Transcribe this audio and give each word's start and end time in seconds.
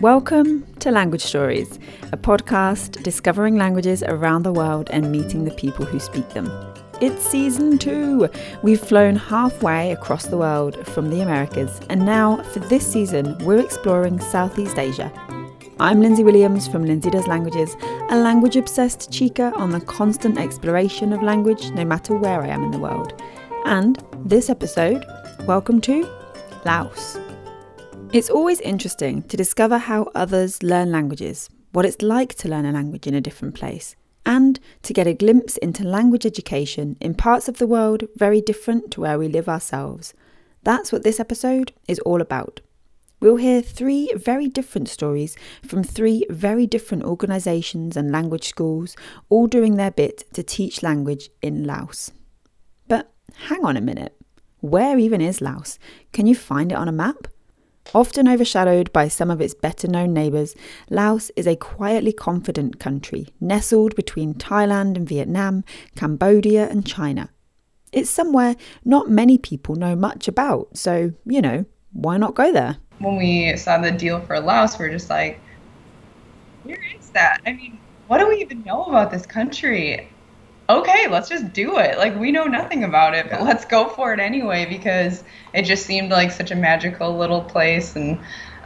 Welcome 0.00 0.66
to 0.80 0.90
Language 0.90 1.24
Stories, 1.24 1.78
a 2.12 2.18
podcast 2.18 3.02
discovering 3.02 3.56
languages 3.56 4.02
around 4.02 4.42
the 4.42 4.52
world 4.52 4.90
and 4.90 5.10
meeting 5.10 5.46
the 5.46 5.52
people 5.52 5.86
who 5.86 5.98
speak 5.98 6.28
them. 6.34 6.50
It's 7.00 7.24
season 7.24 7.78
two. 7.78 8.28
We've 8.62 8.78
flown 8.78 9.16
halfway 9.16 9.92
across 9.92 10.26
the 10.26 10.36
world 10.36 10.86
from 10.86 11.08
the 11.08 11.22
Americas, 11.22 11.80
and 11.88 12.04
now 12.04 12.42
for 12.52 12.58
this 12.58 12.86
season, 12.86 13.38
we're 13.38 13.64
exploring 13.64 14.20
Southeast 14.20 14.78
Asia. 14.78 15.10
I'm 15.80 16.02
Lindsay 16.02 16.22
Williams 16.22 16.68
from 16.68 16.84
Lindsay 16.84 17.08
Does 17.08 17.26
Languages, 17.26 17.74
a 18.10 18.18
language 18.18 18.56
obsessed 18.56 19.10
chica 19.10 19.50
on 19.56 19.70
the 19.70 19.80
constant 19.80 20.36
exploration 20.36 21.14
of 21.14 21.22
language 21.22 21.70
no 21.70 21.86
matter 21.86 22.14
where 22.14 22.42
I 22.42 22.48
am 22.48 22.62
in 22.64 22.70
the 22.70 22.78
world. 22.78 23.18
And 23.64 23.98
this 24.26 24.50
episode, 24.50 25.06
welcome 25.46 25.80
to 25.80 26.06
Laos. 26.66 27.16
It's 28.12 28.30
always 28.30 28.60
interesting 28.60 29.24
to 29.24 29.36
discover 29.36 29.78
how 29.78 30.10
others 30.14 30.62
learn 30.62 30.90
languages, 30.90 31.50
what 31.72 31.84
it's 31.84 32.00
like 32.00 32.34
to 32.36 32.48
learn 32.48 32.64
a 32.64 32.72
language 32.72 33.06
in 33.06 33.14
a 33.14 33.20
different 33.20 33.54
place, 33.54 33.94
and 34.24 34.58
to 34.82 34.94
get 34.94 35.06
a 35.06 35.12
glimpse 35.12 35.56
into 35.58 35.84
language 35.84 36.24
education 36.24 36.96
in 37.00 37.14
parts 37.14 37.48
of 37.48 37.58
the 37.58 37.66
world 37.66 38.04
very 38.16 38.40
different 38.40 38.90
to 38.92 39.00
where 39.02 39.18
we 39.18 39.28
live 39.28 39.48
ourselves. 39.48 40.14
That's 40.62 40.92
what 40.92 41.02
this 41.02 41.20
episode 41.20 41.72
is 41.88 41.98
all 42.00 42.22
about. 42.22 42.60
We'll 43.20 43.36
hear 43.36 43.60
three 43.60 44.10
very 44.14 44.48
different 44.48 44.88
stories 44.88 45.36
from 45.66 45.82
three 45.82 46.24
very 46.30 46.66
different 46.66 47.04
organisations 47.04 47.96
and 47.96 48.12
language 48.12 48.48
schools, 48.48 48.96
all 49.28 49.46
doing 49.46 49.76
their 49.76 49.90
bit 49.90 50.24
to 50.32 50.42
teach 50.42 50.82
language 50.82 51.28
in 51.42 51.64
Laos. 51.64 52.12
But 52.88 53.12
hang 53.48 53.64
on 53.64 53.76
a 53.76 53.80
minute. 53.80 54.16
Where 54.60 54.98
even 54.98 55.20
is 55.20 55.40
Laos? 55.40 55.78
Can 56.12 56.26
you 56.26 56.34
find 56.34 56.72
it 56.72 56.78
on 56.78 56.88
a 56.88 56.92
map? 56.92 57.28
Often 57.94 58.28
overshadowed 58.28 58.92
by 58.92 59.08
some 59.08 59.30
of 59.30 59.40
its 59.40 59.54
better 59.54 59.88
known 59.88 60.12
neighbours, 60.12 60.54
Laos 60.90 61.30
is 61.36 61.46
a 61.46 61.56
quietly 61.56 62.12
confident 62.12 62.78
country 62.78 63.28
nestled 63.40 63.94
between 63.96 64.34
Thailand 64.34 64.96
and 64.96 65.08
Vietnam, 65.08 65.64
Cambodia 65.94 66.68
and 66.68 66.86
China. 66.86 67.30
It's 67.92 68.10
somewhere 68.10 68.56
not 68.84 69.08
many 69.08 69.38
people 69.38 69.76
know 69.76 69.96
much 69.96 70.28
about, 70.28 70.76
so, 70.76 71.12
you 71.24 71.40
know, 71.40 71.64
why 71.92 72.18
not 72.18 72.34
go 72.34 72.52
there? 72.52 72.76
when 72.98 73.16
we 73.16 73.56
saw 73.56 73.78
the 73.78 73.90
deal 73.90 74.20
for 74.20 74.40
Laos, 74.40 74.78
we 74.78 74.86
are 74.86 74.90
just 74.90 75.10
like, 75.10 75.40
where 76.62 76.82
is 76.98 77.10
that? 77.10 77.40
I 77.46 77.52
mean, 77.52 77.78
what 78.06 78.18
do 78.18 78.28
we 78.28 78.36
even 78.36 78.62
know 78.64 78.84
about 78.84 79.10
this 79.10 79.26
country? 79.26 80.08
Okay, 80.68 81.06
let's 81.08 81.28
just 81.28 81.52
do 81.52 81.78
it. 81.78 81.96
Like, 81.96 82.18
we 82.18 82.32
know 82.32 82.44
nothing 82.44 82.82
about 82.82 83.14
it, 83.14 83.30
but 83.30 83.42
let's 83.42 83.64
go 83.64 83.88
for 83.88 84.12
it 84.12 84.20
anyway 84.20 84.66
because 84.66 85.22
it 85.52 85.62
just 85.62 85.86
seemed 85.86 86.10
like 86.10 86.32
such 86.32 86.50
a 86.50 86.56
magical 86.56 87.16
little 87.16 87.42
place. 87.42 87.94
And 87.94 88.18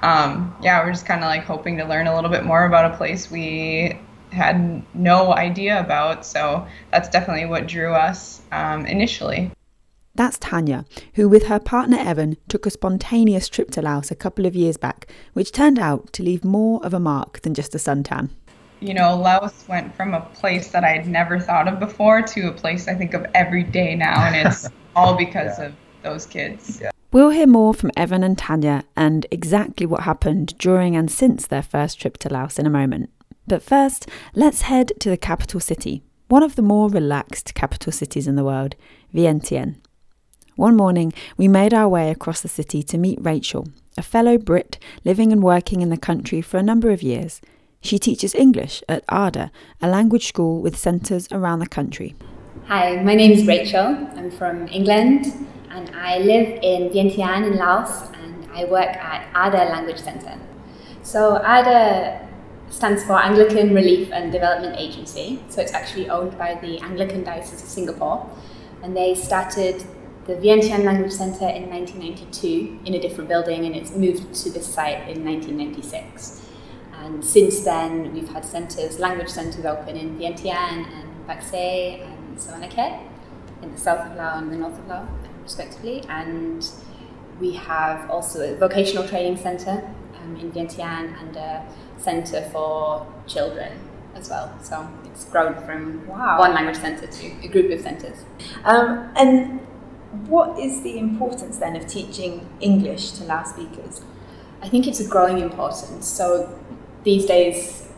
um, 0.02 0.56
yeah, 0.62 0.82
we're 0.82 0.92
just 0.92 1.06
kind 1.06 1.22
of 1.22 1.28
like 1.28 1.44
hoping 1.44 1.76
to 1.76 1.84
learn 1.84 2.06
a 2.06 2.14
little 2.14 2.30
bit 2.30 2.44
more 2.44 2.64
about 2.64 2.92
a 2.92 2.96
place 2.96 3.30
we 3.30 3.98
had 4.32 4.82
no 4.94 5.34
idea 5.34 5.78
about. 5.78 6.24
So 6.24 6.66
that's 6.90 7.08
definitely 7.08 7.46
what 7.46 7.66
drew 7.66 7.92
us 7.92 8.40
um, 8.50 8.86
initially. 8.86 9.50
That's 10.14 10.38
Tanya, 10.38 10.84
who 11.14 11.28
with 11.28 11.46
her 11.46 11.60
partner 11.60 11.96
Evan 11.98 12.36
took 12.48 12.66
a 12.66 12.70
spontaneous 12.70 13.48
trip 13.48 13.70
to 13.72 13.82
Laos 13.82 14.10
a 14.10 14.16
couple 14.16 14.44
of 14.44 14.56
years 14.56 14.76
back, 14.76 15.06
which 15.34 15.52
turned 15.52 15.78
out 15.78 16.12
to 16.14 16.22
leave 16.22 16.44
more 16.44 16.84
of 16.84 16.92
a 16.92 17.00
mark 17.00 17.42
than 17.42 17.54
just 17.54 17.74
a 17.74 17.78
suntan. 17.78 18.30
You 18.80 18.94
know, 18.94 19.14
Laos 19.14 19.64
went 19.68 19.94
from 19.94 20.14
a 20.14 20.20
place 20.20 20.68
that 20.68 20.84
I 20.84 20.88
had 20.90 21.06
never 21.06 21.38
thought 21.38 21.68
of 21.68 21.78
before 21.78 22.22
to 22.22 22.48
a 22.48 22.52
place 22.52 22.88
I 22.88 22.94
think 22.94 23.12
of 23.14 23.26
every 23.34 23.62
day 23.62 23.94
now, 23.94 24.24
and 24.24 24.34
it's 24.34 24.68
all 24.96 25.16
because 25.16 25.58
yeah. 25.58 25.66
of 25.66 25.74
those 26.02 26.26
kids. 26.26 26.80
Yeah. 26.80 26.90
We'll 27.12 27.30
hear 27.30 27.46
more 27.46 27.74
from 27.74 27.90
Evan 27.96 28.22
and 28.22 28.38
Tanya 28.38 28.84
and 28.96 29.26
exactly 29.30 29.84
what 29.84 30.02
happened 30.02 30.56
during 30.58 30.94
and 30.96 31.10
since 31.10 31.46
their 31.46 31.62
first 31.62 32.00
trip 32.00 32.16
to 32.18 32.32
Laos 32.32 32.58
in 32.58 32.66
a 32.66 32.70
moment. 32.70 33.10
But 33.46 33.62
first, 33.62 34.08
let's 34.34 34.62
head 34.62 34.92
to 35.00 35.10
the 35.10 35.16
capital 35.16 35.58
city, 35.58 36.02
one 36.28 36.44
of 36.44 36.54
the 36.54 36.62
more 36.62 36.88
relaxed 36.88 37.52
capital 37.54 37.90
cities 37.90 38.28
in 38.28 38.36
the 38.36 38.44
world, 38.44 38.76
Vientiane. 39.12 39.76
One 40.54 40.76
morning, 40.76 41.12
we 41.36 41.48
made 41.48 41.74
our 41.74 41.88
way 41.88 42.10
across 42.10 42.42
the 42.42 42.48
city 42.48 42.82
to 42.84 42.98
meet 42.98 43.18
Rachel, 43.20 43.66
a 43.98 44.02
fellow 44.02 44.38
Brit 44.38 44.78
living 45.04 45.32
and 45.32 45.42
working 45.42 45.80
in 45.80 45.90
the 45.90 45.96
country 45.96 46.40
for 46.40 46.58
a 46.58 46.62
number 46.62 46.90
of 46.90 47.02
years. 47.02 47.40
She 47.82 47.98
teaches 47.98 48.34
English 48.34 48.82
at 48.90 49.06
ARDA, 49.06 49.50
a 49.80 49.88
language 49.88 50.26
school 50.26 50.60
with 50.60 50.76
centres 50.76 51.26
around 51.32 51.60
the 51.60 51.66
country. 51.66 52.14
Hi, 52.66 53.02
my 53.02 53.14
name 53.14 53.32
is 53.32 53.46
Rachel. 53.46 54.06
I'm 54.16 54.30
from 54.30 54.68
England 54.68 55.26
and 55.70 55.90
I 55.96 56.18
live 56.18 56.60
in 56.62 56.90
Vientiane 56.90 57.50
in 57.50 57.56
Laos 57.56 58.10
and 58.22 58.46
I 58.52 58.66
work 58.66 58.94
at 58.96 59.32
ARDA 59.32 59.70
Language 59.70 59.98
Centre. 59.98 60.38
So 61.02 61.38
ADA 61.38 62.28
stands 62.68 63.02
for 63.02 63.14
Anglican 63.14 63.74
Relief 63.74 64.12
and 64.12 64.30
Development 64.30 64.76
Agency. 64.78 65.42
So 65.48 65.62
it's 65.62 65.72
actually 65.72 66.10
owned 66.10 66.36
by 66.36 66.56
the 66.56 66.78
Anglican 66.80 67.24
Diocese 67.24 67.62
of 67.62 67.68
Singapore 67.68 68.30
and 68.82 68.94
they 68.94 69.14
started 69.14 69.82
the 70.26 70.34
Vientiane 70.34 70.84
Language 70.84 71.12
Centre 71.12 71.48
in 71.48 71.70
1992 71.70 72.80
in 72.84 72.94
a 72.94 73.00
different 73.00 73.28
building, 73.28 73.64
and 73.64 73.74
it's 73.74 73.96
moved 73.96 74.32
to 74.34 74.50
this 74.50 74.66
site 74.66 75.08
in 75.08 75.24
1996. 75.24 76.46
And 77.02 77.24
since 77.24 77.60
then, 77.60 78.12
we've 78.12 78.28
had 78.28 78.44
centres, 78.44 78.98
language 78.98 79.28
centres 79.28 79.64
open 79.64 79.96
in 79.96 80.18
Vientiane 80.18 80.86
and 80.86 81.26
Bac 81.26 81.42
and 81.52 82.36
Savannakhet 82.36 83.00
in 83.62 83.72
the 83.72 83.78
south 83.78 84.10
of 84.10 84.16
Laos 84.16 84.42
and 84.42 84.52
the 84.52 84.56
north 84.56 84.78
of 84.78 84.86
Laos, 84.86 85.08
respectively. 85.42 86.04
And 86.08 86.68
we 87.40 87.52
have 87.52 88.10
also 88.10 88.52
a 88.52 88.56
vocational 88.56 89.08
training 89.08 89.38
centre 89.38 89.90
um, 90.20 90.36
in 90.36 90.52
Vientiane 90.52 91.18
and 91.20 91.36
a 91.36 91.66
centre 91.96 92.42
for 92.52 93.06
children 93.26 93.78
as 94.14 94.28
well. 94.28 94.54
So 94.62 94.86
it's 95.06 95.24
grown 95.24 95.54
from 95.64 96.06
wow. 96.06 96.38
one 96.38 96.52
language 96.52 96.76
centre 96.76 97.06
to 97.06 97.26
a 97.42 97.48
group 97.48 97.70
of 97.70 97.80
centres. 97.80 98.24
Um, 98.64 99.10
and 99.16 99.60
what 100.26 100.58
is 100.58 100.82
the 100.82 100.98
importance 100.98 101.58
then 101.58 101.76
of 101.76 101.86
teaching 101.86 102.48
English 102.60 103.12
to 103.12 103.24
Lao 103.24 103.44
speakers? 103.44 104.02
I 104.62 104.68
think 104.68 104.86
it's 104.86 105.00
a 105.00 105.08
growing 105.08 105.38
importance. 105.38 106.06
So 106.06 106.58
these 107.02 107.26
days, 107.26 107.88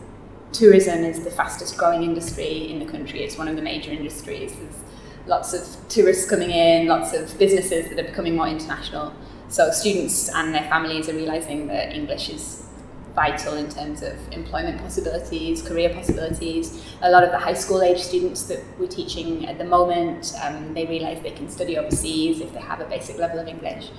tourism 0.51 1.03
is 1.03 1.23
the 1.23 1.31
fastest 1.31 1.77
growing 1.77 2.03
industry 2.03 2.71
in 2.71 2.79
the 2.79 2.85
country. 2.85 3.23
It's 3.23 3.37
one 3.37 3.47
of 3.47 3.55
the 3.55 3.61
major 3.61 3.91
industries. 3.91 4.53
There's 4.53 4.79
lots 5.25 5.53
of 5.53 5.89
tourists 5.89 6.29
coming 6.29 6.51
in, 6.51 6.87
lots 6.87 7.13
of 7.13 7.37
businesses 7.37 7.89
that 7.89 7.99
are 7.99 8.07
becoming 8.07 8.35
more 8.35 8.47
international. 8.47 9.13
So 9.49 9.71
students 9.71 10.29
and 10.29 10.53
their 10.53 10.63
families 10.69 11.09
are 11.09 11.13
realizing 11.13 11.67
that 11.67 11.93
English 11.93 12.29
is 12.29 12.65
vital 13.13 13.53
in 13.55 13.69
terms 13.69 14.01
of 14.01 14.15
employment 14.31 14.79
possibilities, 14.79 15.61
career 15.61 15.89
possibilities. 15.93 16.83
A 17.01 17.11
lot 17.11 17.23
of 17.23 17.31
the 17.31 17.37
high 17.37 17.53
school 17.53 17.81
age 17.83 17.99
students 17.99 18.43
that 18.43 18.63
we're 18.79 18.87
teaching 18.87 19.45
at 19.45 19.57
the 19.57 19.65
moment, 19.65 20.33
um, 20.41 20.73
they 20.73 20.85
realise 20.87 21.21
they 21.21 21.31
can 21.31 21.49
study 21.49 21.77
overseas 21.77 22.39
if 22.39 22.51
they 22.53 22.59
have 22.59 22.79
a 22.79 22.85
basic 22.85 23.17
level 23.17 23.39
of 23.39 23.47
English. 23.47 23.89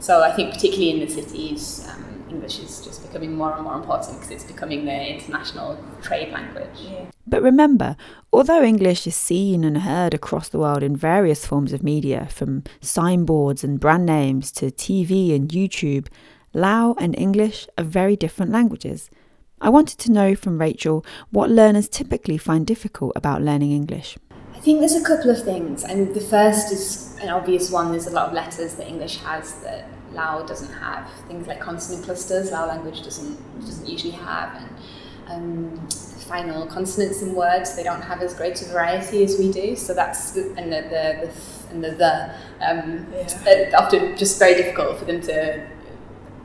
So 0.00 0.22
I 0.22 0.32
think 0.32 0.54
particularly 0.54 0.90
in 0.90 1.00
the 1.00 1.08
cities, 1.08 1.86
um, 1.88 2.13
English 2.34 2.58
is 2.58 2.80
just 2.84 3.02
becoming 3.02 3.36
more 3.36 3.54
and 3.54 3.62
more 3.62 3.76
important 3.76 4.16
because 4.16 4.30
it's 4.30 4.44
becoming 4.44 4.84
the 4.84 5.14
international 5.14 5.78
trade 6.02 6.32
language. 6.32 6.76
Yeah. 6.80 7.06
But 7.26 7.42
remember, 7.42 7.96
although 8.32 8.62
English 8.62 9.06
is 9.06 9.16
seen 9.16 9.64
and 9.64 9.78
heard 9.78 10.14
across 10.14 10.48
the 10.48 10.58
world 10.58 10.82
in 10.82 10.96
various 10.96 11.46
forms 11.46 11.72
of 11.72 11.82
media, 11.82 12.28
from 12.30 12.64
signboards 12.80 13.64
and 13.64 13.80
brand 13.80 14.06
names 14.06 14.50
to 14.52 14.66
TV 14.66 15.34
and 15.34 15.48
YouTube, 15.48 16.08
Lao 16.52 16.94
and 16.98 17.16
English 17.18 17.66
are 17.78 17.84
very 17.84 18.16
different 18.16 18.52
languages. 18.52 19.10
I 19.60 19.68
wanted 19.70 19.98
to 20.00 20.12
know 20.12 20.34
from 20.34 20.60
Rachel 20.60 21.04
what 21.30 21.50
learners 21.50 21.88
typically 21.88 22.36
find 22.36 22.66
difficult 22.66 23.12
about 23.16 23.42
learning 23.42 23.72
English. 23.72 24.18
I 24.54 24.58
think 24.58 24.80
there's 24.80 24.94
a 24.94 25.04
couple 25.04 25.30
of 25.30 25.42
things. 25.42 25.84
and 25.84 26.14
the 26.14 26.20
first 26.20 26.72
is 26.72 27.16
an 27.22 27.28
obvious 27.28 27.70
one. 27.70 27.90
There's 27.90 28.06
a 28.06 28.16
lot 28.18 28.28
of 28.28 28.34
letters 28.34 28.74
that 28.74 28.86
English 28.86 29.18
has 29.18 29.54
that 29.62 29.88
Lao 30.14 30.44
doesn't 30.44 30.72
have. 30.72 31.10
Things 31.28 31.46
like 31.46 31.60
consonant 31.60 32.04
clusters, 32.04 32.50
Lao 32.50 32.66
language 32.66 33.02
doesn't 33.02 33.60
doesn't 33.60 33.86
usually 33.86 34.12
have, 34.12 34.54
and 34.56 34.70
um, 35.28 35.88
final 36.24 36.66
consonants 36.66 37.22
in 37.22 37.34
words 37.34 37.76
they 37.76 37.82
don't 37.82 38.02
have 38.02 38.22
as 38.22 38.34
great 38.34 38.60
a 38.62 38.64
variety 38.66 39.22
as 39.24 39.38
we 39.38 39.52
do. 39.52 39.76
So 39.76 39.94
that's 39.94 40.36
and 40.36 40.72
the 40.72 40.82
the, 40.82 41.04
the 41.22 41.32
and 41.70 41.84
the 41.84 41.90
the 41.90 42.34
um, 42.66 43.06
yeah. 43.12 43.70
often 43.76 44.16
just 44.16 44.38
very 44.38 44.54
difficult 44.54 44.98
for 44.98 45.04
them 45.04 45.20
to 45.22 45.66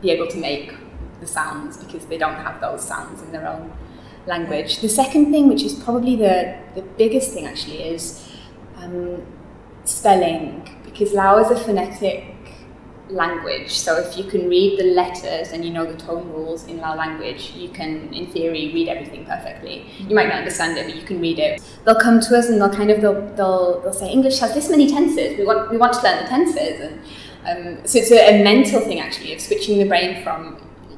be 0.01 0.11
able 0.11 0.27
to 0.27 0.37
make 0.37 0.73
the 1.19 1.27
sounds 1.27 1.77
because 1.77 2.05
they 2.05 2.17
don't 2.17 2.35
have 2.35 2.61
those 2.61 2.83
sounds 2.83 3.21
in 3.21 3.31
their 3.31 3.47
own 3.47 3.71
language. 4.25 4.79
The 4.79 4.89
second 4.89 5.31
thing, 5.31 5.47
which 5.47 5.63
is 5.63 5.73
probably 5.73 6.15
the, 6.15 6.57
the 6.75 6.81
biggest 6.81 7.33
thing 7.33 7.45
actually, 7.45 7.83
is 7.83 8.29
um, 8.77 9.25
spelling 9.83 10.77
because 10.85 11.13
Lao 11.13 11.37
is 11.39 11.51
a 11.51 11.59
phonetic 11.63 12.38
language. 13.09 13.71
So 13.71 13.97
if 13.97 14.17
you 14.17 14.23
can 14.23 14.47
read 14.49 14.79
the 14.79 14.85
letters 14.85 15.51
and 15.51 15.65
you 15.65 15.71
know 15.71 15.85
the 15.85 15.97
tone 15.97 16.29
rules 16.29 16.65
in 16.67 16.77
Lao 16.77 16.95
language, 16.95 17.53
you 17.55 17.69
can, 17.69 18.13
in 18.13 18.27
theory, 18.27 18.71
read 18.73 18.87
everything 18.87 19.25
perfectly. 19.25 19.85
You 19.97 20.15
might 20.15 20.27
not 20.27 20.37
understand 20.37 20.77
it, 20.77 20.85
but 20.85 20.95
you 20.95 21.03
can 21.03 21.19
read 21.19 21.39
it. 21.39 21.61
They'll 21.85 21.99
come 21.99 22.19
to 22.19 22.37
us 22.37 22.49
and 22.49 22.61
they'll 22.61 22.69
kind 22.69 22.91
of 22.91 23.01
they'll, 23.01 23.21
they'll, 23.35 23.81
they'll 23.81 23.93
say 23.93 24.09
English 24.09 24.39
has 24.39 24.53
this 24.53 24.69
many 24.69 24.89
tenses. 24.89 25.37
We 25.37 25.45
want 25.45 25.71
we 25.71 25.77
want 25.77 25.93
to 25.93 26.01
learn 26.03 26.23
the 26.23 26.29
tenses 26.29 26.79
and 26.81 26.99
um, 27.45 27.87
so 27.87 27.99
it's 27.99 28.11
a, 28.11 28.41
a, 28.41 28.43
mental 28.43 28.81
thing 28.81 28.99
actually 28.99 29.33
of 29.33 29.39
switching 29.39 29.79
the 29.79 29.85
brain 29.85 30.21
from 30.23 30.57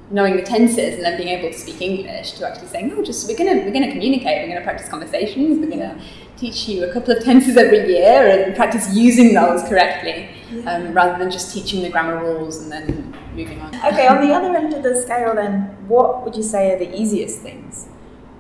knowing 0.10 0.36
the 0.36 0.42
tenses 0.42 0.96
and 0.96 1.04
then 1.04 1.16
being 1.16 1.30
able 1.30 1.50
to 1.50 1.58
speak 1.58 1.82
English 1.82 2.32
to 2.34 2.48
actually 2.48 2.68
saying, 2.68 2.90
no, 2.90 3.04
just 3.04 3.28
we're 3.28 3.38
gonna 3.38 3.64
we're 3.64 3.72
gonna 3.72 3.92
communicate, 3.92 4.42
we're 4.42 4.54
gonna 4.54 4.66
practice 4.66 4.90
conversations, 4.90 5.60
we're 5.60 5.70
gonna 5.70 6.02
teach 6.38 6.68
you 6.68 6.84
a 6.84 6.92
couple 6.92 7.16
of 7.16 7.24
tenses 7.24 7.56
every 7.56 7.88
year 7.88 8.28
and 8.28 8.56
practice 8.56 8.94
using 8.94 9.34
those 9.34 9.64
correctly, 9.70 10.30
um, 10.68 10.94
rather 10.94 11.18
than 11.18 11.32
just 11.32 11.54
teaching 11.54 11.82
the 11.82 11.90
grammar 11.90 12.22
rules 12.24 12.62
and 12.62 12.72
then 12.72 13.14
moving 13.36 13.60
on. 13.62 13.76
Okay, 13.76 14.08
on 14.08 14.26
the 14.26 14.34
other 14.34 14.56
end 14.56 14.74
of 14.74 14.84
the 14.84 15.02
scale, 15.02 15.36
then, 15.36 15.76
what 15.88 16.24
would 16.24 16.36
you 16.36 16.44
say 16.44 16.74
are 16.74 16.80
the 16.80 16.94
easiest 17.00 17.40
things 17.40 17.88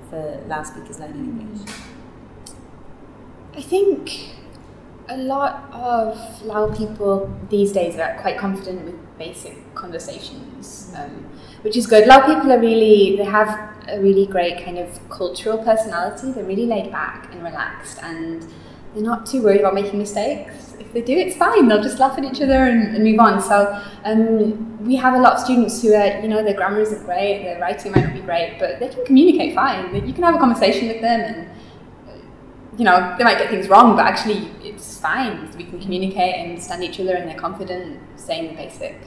for 0.09 0.43
Lao 0.47 0.63
speakers 0.63 0.99
learning 0.99 1.39
English? 1.41 1.75
I 3.55 3.61
think 3.61 4.35
a 5.09 5.17
lot 5.17 5.69
of 5.73 6.45
Lao 6.45 6.73
people 6.73 7.33
these 7.49 7.71
days 7.71 7.97
are 7.97 8.17
quite 8.21 8.37
confident 8.37 8.85
with 8.85 9.17
basic 9.17 9.75
conversations, 9.75 10.93
um, 10.97 11.29
which 11.61 11.75
is 11.75 11.85
good. 11.85 12.07
Lao 12.07 12.25
people 12.25 12.51
are 12.51 12.59
really, 12.59 13.17
they 13.17 13.25
have 13.25 13.69
a 13.89 13.99
really 13.99 14.25
great 14.25 14.63
kind 14.63 14.77
of 14.77 15.09
cultural 15.09 15.57
personality. 15.57 16.31
They're 16.31 16.45
really 16.45 16.65
laid 16.65 16.91
back 16.91 17.33
and 17.33 17.43
relaxed, 17.43 17.99
and 18.01 18.45
they're 18.93 19.03
not 19.03 19.25
too 19.25 19.41
worried 19.43 19.61
about 19.61 19.73
making 19.73 19.99
mistakes. 19.99 20.75
If 20.79 20.91
they 20.93 21.01
do, 21.01 21.13
it's 21.13 21.35
fine. 21.37 21.67
They'll 21.67 21.81
just 21.81 21.99
laugh 21.99 22.17
at 22.17 22.23
each 22.25 22.41
other 22.41 22.65
and, 22.65 22.95
and 22.95 23.03
move 23.03 23.19
on. 23.19 23.41
So 23.41 23.81
um, 24.03 24.85
we 24.85 24.95
have 24.97 25.13
a 25.13 25.19
lot 25.19 25.33
of 25.33 25.39
students 25.39 25.81
who 25.81 25.93
are, 25.93 26.19
you 26.21 26.27
know, 26.27 26.43
their 26.43 26.53
grammar 26.55 26.81
isn't 26.81 27.05
great, 27.05 27.43
their 27.43 27.59
writing 27.59 27.93
might 27.93 28.03
not 28.03 28.13
be 28.13 28.21
great, 28.21 28.57
but 28.59 28.79
they 28.79 28.89
can 28.89 29.05
communicate 29.05 29.55
fine. 29.55 29.93
You 30.05 30.13
can 30.13 30.23
have 30.23 30.35
a 30.35 30.39
conversation 30.39 30.87
with 30.89 31.01
them 31.01 31.21
and 31.21 31.47
you 32.77 32.85
know, 32.85 33.15
they 33.17 33.23
might 33.23 33.37
get 33.37 33.49
things 33.49 33.67
wrong, 33.67 33.95
but 33.95 34.05
actually 34.05 34.49
it's 34.63 34.97
fine. 34.99 35.49
We 35.57 35.65
can 35.65 35.79
communicate 35.79 36.35
and 36.35 36.49
understand 36.51 36.83
each 36.83 36.99
other 36.99 37.15
and 37.15 37.29
they're 37.29 37.37
confident 37.37 37.99
saying 38.15 38.49
the 38.49 38.55
basic, 38.55 38.97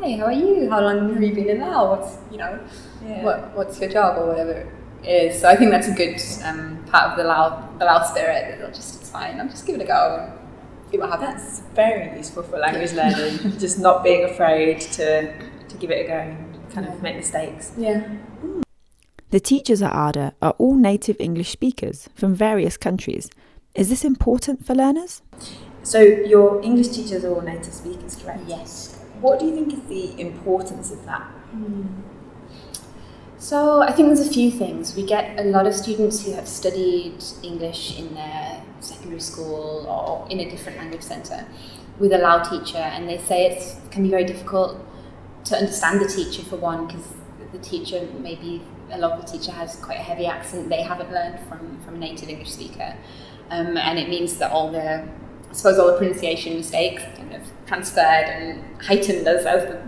hey, 0.00 0.16
how 0.18 0.26
are 0.26 0.32
you? 0.32 0.68
How 0.70 0.80
long 0.80 1.12
have 1.12 1.22
you 1.22 1.34
been 1.34 1.48
in 1.48 1.60
Lao? 1.60 1.96
What's, 1.96 2.18
you 2.30 2.38
know, 2.38 2.60
Yeah. 3.04 3.24
what, 3.24 3.56
what's 3.56 3.80
your 3.80 3.90
job 3.90 4.18
or 4.18 4.28
whatever 4.28 4.72
it 5.02 5.08
is. 5.32 5.40
So 5.40 5.48
I 5.48 5.56
think 5.56 5.70
that's 5.70 5.88
a 5.88 5.94
good 5.94 6.20
um, 6.44 6.84
part 6.90 7.10
of 7.12 7.16
the 7.16 7.24
Lao, 7.24 7.68
the 7.78 8.04
spirit. 8.04 8.50
that 8.50 8.58
They'll 8.58 8.72
just, 8.72 9.01
fine. 9.12 9.40
I'll 9.40 9.48
just 9.48 9.66
give 9.66 9.76
it 9.76 9.82
a 9.82 9.86
go 9.86 10.18
and 10.20 10.90
see 10.90 10.98
what 10.98 11.10
happens. 11.10 11.60
That's 11.60 11.60
very 11.74 12.16
useful 12.16 12.42
for 12.42 12.58
language 12.58 12.92
learning, 12.92 13.58
just 13.58 13.78
not 13.78 14.02
being 14.02 14.24
afraid 14.24 14.80
to, 14.80 15.32
to 15.68 15.76
give 15.76 15.90
it 15.90 16.06
a 16.06 16.08
go 16.08 16.14
and 16.14 16.72
kind 16.72 16.88
of 16.88 17.02
make 17.02 17.16
mistakes. 17.16 17.72
Yeah. 17.76 18.08
The 19.30 19.40
teachers 19.40 19.80
at 19.82 19.92
ARDA 19.92 20.32
are 20.42 20.54
all 20.58 20.74
native 20.74 21.16
English 21.20 21.50
speakers 21.50 22.08
from 22.14 22.34
various 22.34 22.76
countries. 22.76 23.30
Is 23.74 23.88
this 23.88 24.04
important 24.04 24.66
for 24.66 24.74
learners? 24.74 25.22
So, 25.82 26.00
your 26.00 26.62
English 26.62 26.88
teachers 26.88 27.24
are 27.24 27.34
all 27.34 27.40
native 27.40 27.72
speakers, 27.72 28.16
correct? 28.16 28.42
Yes. 28.46 29.02
What 29.20 29.38
do 29.38 29.46
you 29.46 29.54
think 29.54 29.72
is 29.72 29.82
the 29.88 30.20
importance 30.20 30.90
of 30.90 31.04
that? 31.06 31.22
Hmm. 31.22 31.86
So 33.42 33.82
I 33.82 33.90
think 33.90 34.06
there's 34.06 34.24
a 34.24 34.32
few 34.32 34.52
things. 34.52 34.94
We 34.94 35.04
get 35.04 35.36
a 35.36 35.42
lot 35.42 35.66
of 35.66 35.74
students 35.74 36.24
who 36.24 36.30
have 36.32 36.46
studied 36.46 37.24
English 37.42 37.98
in 37.98 38.14
their 38.14 38.62
secondary 38.82 39.20
school 39.20 39.86
or 39.88 40.30
in 40.30 40.40
a 40.40 40.50
different 40.50 40.78
language 40.78 41.02
centre 41.02 41.46
with 41.98 42.12
a 42.12 42.18
Lao 42.18 42.42
teacher, 42.42 42.78
and 42.78 43.08
they 43.08 43.18
say 43.18 43.46
it 43.46 43.76
can 43.90 44.02
be 44.02 44.10
very 44.10 44.24
difficult 44.24 44.78
to 45.44 45.56
understand 45.56 46.00
the 46.00 46.08
teacher 46.08 46.42
for 46.42 46.56
one 46.56 46.86
because 46.86 47.06
the 47.52 47.58
teacher 47.58 48.08
maybe 48.18 48.62
a 48.90 48.98
local 48.98 49.22
teacher 49.24 49.52
has 49.52 49.76
quite 49.76 49.98
a 49.98 50.02
heavy 50.02 50.26
accent 50.26 50.68
they 50.68 50.82
haven't 50.82 51.10
learned 51.12 51.38
from 51.48 51.80
from 51.80 51.94
a 51.94 51.98
native 51.98 52.28
English 52.28 52.50
speaker, 52.50 52.96
um, 53.50 53.76
and 53.76 53.98
it 53.98 54.08
means 54.08 54.36
that 54.38 54.50
all 54.50 54.70
the 54.70 55.02
I 55.50 55.54
suppose 55.54 55.78
all 55.78 55.88
the 55.92 55.98
pronunciation 55.98 56.56
mistakes 56.56 57.02
kind 57.16 57.34
of 57.34 57.42
transferred 57.66 58.26
and 58.36 58.82
heightened 58.82 59.26
as 59.28 59.44
as, 59.44 59.64
the, 59.64 59.82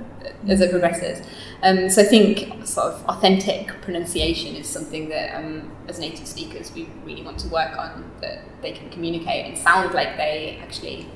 as 0.49 0.61
it 0.61 0.71
progresses. 0.71 1.27
Um, 1.63 1.89
so 1.89 2.03
I 2.03 2.05
think 2.05 2.67
sort 2.67 2.93
of 2.93 3.05
authentic 3.07 3.69
pronunciation 3.83 4.55
is 4.57 4.69
something 4.69 5.09
that 5.09 5.35
um, 5.37 5.71
as 5.89 5.99
native 5.99 6.27
speakers 6.27 6.73
we 6.75 6.89
really 7.05 7.23
want 7.23 7.39
to 7.41 7.49
work 7.49 7.77
on 7.79 8.11
that 8.21 8.41
they 8.63 8.73
can 8.73 8.91
communicate 8.91 9.47
and 9.47 9.57
sound 9.57 9.95
like 9.95 10.17
they 10.17 10.59
actually 10.63 11.07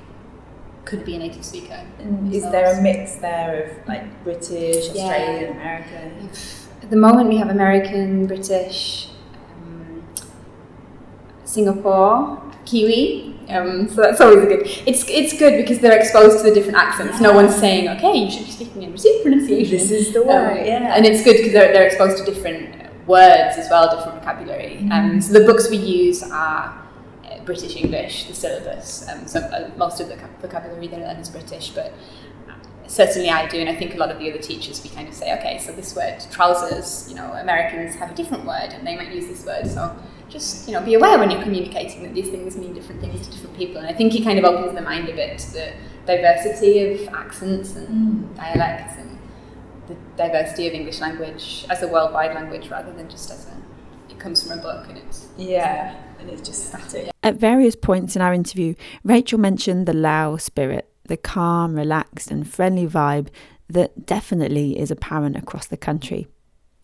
could 0.85 1.05
be 1.05 1.15
a 1.17 1.19
native 1.19 1.45
speaker. 1.45 1.85
And 1.99 2.33
is 2.35 2.45
there 2.51 2.79
a 2.79 2.83
mix 2.83 3.17
there 3.17 3.65
of 3.65 3.89
like 3.89 4.25
British, 4.25 4.89
Yeah. 4.95 5.03
Australian, 5.05 5.53
American? 5.53 6.31
At 6.83 6.91
the 6.91 6.97
moment, 6.97 7.29
we 7.29 7.37
have 7.37 7.51
American, 7.51 8.27
British, 8.27 9.09
um, 9.57 10.03
Singapore, 11.45 12.41
Kiwi. 12.69 13.35
Um, 13.49 13.89
so 13.89 14.03
that's 14.03 14.21
always 14.21 14.43
a 14.45 14.47
good. 14.47 14.67
It's 14.87 15.05
it's 15.09 15.39
good 15.39 15.57
because 15.57 15.79
they're 15.79 15.99
exposed 15.99 16.39
to 16.39 16.45
the 16.45 16.55
different 16.55 16.77
accents. 16.77 17.19
No 17.21 17.33
one's 17.33 17.55
saying, 17.55 17.89
"Okay, 17.97 18.15
you 18.19 18.31
should 18.31 18.45
be 18.45 18.53
speaking 18.53 18.83
in 18.83 18.93
received 18.93 19.23
pronunciation." 19.23 19.79
This 19.79 19.91
is 19.91 20.13
the 20.13 20.21
Um, 20.21 20.27
way, 20.27 20.69
yeah. 20.69 20.95
And 20.95 21.07
it's 21.07 21.25
good 21.25 21.37
because 21.39 21.53
they're, 21.53 21.73
they're 21.73 21.87
exposed 21.87 22.19
to 22.19 22.25
different 22.31 22.75
words 23.07 23.57
as 23.57 23.71
well, 23.71 23.85
different 23.97 24.19
vocabulary. 24.21 24.87
Um, 24.91 25.21
so 25.23 25.33
the 25.33 25.47
books 25.47 25.71
we 25.71 25.79
use 25.79 26.23
are 26.23 26.79
uh, 27.25 27.39
British 27.47 27.75
English, 27.77 28.25
the 28.27 28.35
syllabus. 28.35 29.09
Um, 29.09 29.27
so 29.27 29.41
uh, 29.41 29.71
most 29.79 29.99
of 30.01 30.09
the 30.11 30.17
vocabulary 30.43 30.89
they 30.89 30.99
learn 30.99 31.17
is 31.17 31.31
British, 31.31 31.71
but 31.71 31.95
certainly 32.87 33.31
I 33.31 33.47
do, 33.49 33.59
and 33.61 33.69
I 33.71 33.75
think 33.75 33.95
a 33.95 33.99
lot 33.99 34.11
of 34.11 34.19
the 34.19 34.29
other 34.31 34.43
teachers 34.43 34.83
we 34.83 34.91
kind 34.91 35.09
of 35.09 35.15
say, 35.15 35.33
okay, 35.39 35.59
so 35.59 35.73
this 35.73 35.97
word 35.97 36.19
trousers, 36.31 37.07
you 37.09 37.17
know, 37.17 37.33
Americans 37.33 37.95
have 37.97 38.11
a 38.11 38.15
different 38.15 38.45
word, 38.45 38.71
and 38.75 38.87
they 38.87 38.95
might 38.97 39.13
use 39.15 39.27
this 39.27 39.45
word. 39.47 39.67
So 39.67 39.97
just 40.29 40.69
you 40.69 40.75
know, 40.75 40.83
be 40.83 40.95
aware 40.95 41.19
when 41.19 41.31
you're 41.31 41.43
communicating 41.43 42.03
that 42.03 42.15
these 42.15 42.29
things 42.29 42.57
mean 42.57 42.75
different 42.75 43.01
things 43.01 43.27
to 43.27 43.33
different 43.33 43.57
people. 43.57 43.79
And 43.79 43.87
I 43.87 43.93
think 43.93 44.15
it 44.15 44.23
kind 44.25 44.39
of 44.39 44.45
opens 44.45 44.75
the 44.75 44.83
mind 44.83 45.09
a 45.09 45.15
bit 45.15 45.39
to 45.39 45.53
the 45.53 45.73
diversity 46.07 46.81
of 46.83 47.09
accents 47.15 47.77
and 47.77 47.89
mm. 47.89 48.37
dialects 48.37 48.99
and 48.99 49.19
the 49.89 49.97
diversity 50.17 50.69
of 50.69 50.75
English 50.75 51.01
language 51.01 51.65
as 51.71 51.83
a 51.83 51.89
worldwide 51.89 52.35
language 52.35 52.69
rather 52.69 52.93
than 52.93 53.09
just 53.09 53.31
as 53.31 53.47
a 53.47 53.59
it 54.11 54.19
comes 54.19 54.43
from 54.43 54.59
a 54.59 54.63
book 54.63 54.89
and 54.89 54.99
it's 54.99 55.29
Yeah, 55.37 55.95
and 56.19 56.29
it's 56.29 56.43
just 56.43 56.69
static. 56.69 57.11
At 57.23 57.37
various 57.37 57.77
points 57.77 58.17
in 58.17 58.23
our 58.23 58.35
interview, 58.35 58.75
Rachel 59.05 59.39
mentioned 59.39 59.87
the 59.87 59.93
Lao 59.93 60.37
spirit, 60.37 60.91
the 61.05 61.17
calm, 61.17 61.75
relaxed, 61.75 62.31
and 62.31 62.49
friendly 62.49 62.87
vibe 62.87 63.29
that 63.69 64.07
definitely 64.07 64.79
is 64.79 64.91
apparent 64.91 65.37
across 65.37 65.67
the 65.67 65.77
country. 65.77 66.27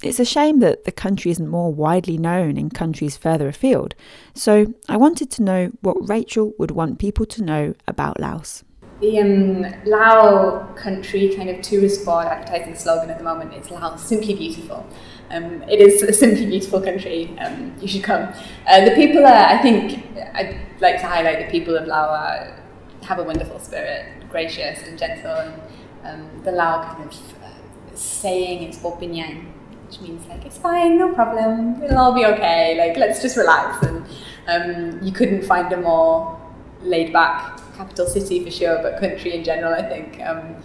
It's 0.05 0.21
a 0.21 0.25
shame 0.25 0.61
that 0.61 0.85
the 0.85 0.93
country 0.93 1.31
isn't 1.31 1.49
more 1.49 1.73
widely 1.73 2.19
known 2.19 2.59
in 2.59 2.69
countries 2.69 3.17
further 3.17 3.49
afield, 3.49 3.95
so 4.35 4.75
I 4.89 4.97
wanted 4.99 5.31
to 5.33 5.43
know 5.43 5.73
what 5.81 6.09
Rachel 6.09 6.53
would 6.59 6.71
want 6.71 6.99
people 6.99 7.25
to 7.27 7.43
know 7.43 7.75
about 7.89 8.21
Laos. 8.21 8.65
The 9.01 9.21
um, 9.21 9.67
Lao 9.87 10.73
country 10.77 11.35
kind 11.35 11.49
of 11.51 11.63
tourist 11.63 12.05
board 12.05 12.27
advertising 12.27 12.77
slogan 12.77 13.11
at 13.11 13.19
the 13.19 13.25
moment 13.25 13.55
is 13.55 13.71
Laos 13.71 14.03
simply 14.03 14.35
beautiful. 14.35 14.87
Um, 15.31 15.63
it 15.63 15.81
is 15.81 16.03
a 16.03 16.13
simply 16.13 16.47
beautiful 16.47 16.81
country. 16.81 17.37
Um, 17.39 17.75
you 17.81 17.89
should 17.89 18.05
come. 18.05 18.33
Uh, 18.67 18.85
the 18.85 18.95
people 18.95 19.27
are, 19.27 19.47
I 19.47 19.59
think, 19.63 20.05
I'd 20.35 20.61
like 20.81 21.01
to 21.01 21.07
highlight 21.07 21.45
the 21.45 21.51
people 21.51 21.77
of 21.77 21.87
Lao 21.87 22.09
are, 22.09 22.61
have 23.03 23.19
a 23.19 23.25
wonderful 23.25 23.59
spirit, 23.59 24.07
gracious 24.31 24.87
and 24.87 24.99
gentle. 24.99 25.35
And 25.35 25.63
um, 26.05 26.43
the 26.45 26.53
Lao 26.53 26.83
kind 26.85 27.09
of 27.09 27.15
uh, 27.43 27.97
saying 27.97 28.69
is 28.69 28.79
Bopinyan, 28.79 29.54
which 29.95 30.09
means 30.09 30.27
like 30.29 30.45
it's 30.45 30.59
fine, 30.59 30.99
no 30.99 31.13
problem, 31.13 31.83
it'll 31.83 31.99
all 31.99 32.15
be 32.15 32.25
okay. 32.27 32.77
Like 32.79 32.97
let's 32.97 33.23
just 33.23 33.37
relax. 33.37 33.85
And 33.87 34.05
um, 34.47 35.03
you 35.03 35.13
couldn't 35.13 35.43
find 35.45 35.73
a 35.73 35.77
more 35.77 36.41
laid 36.83 37.13
back 37.13 37.61
capital 37.77 38.07
city 38.07 38.45
for 38.45 38.51
sure, 38.51 38.81
but 38.83 39.01
country 39.01 39.35
in 39.35 39.45
general, 39.45 39.73
I 39.73 39.83
think. 39.83 40.21
Um, 40.21 40.57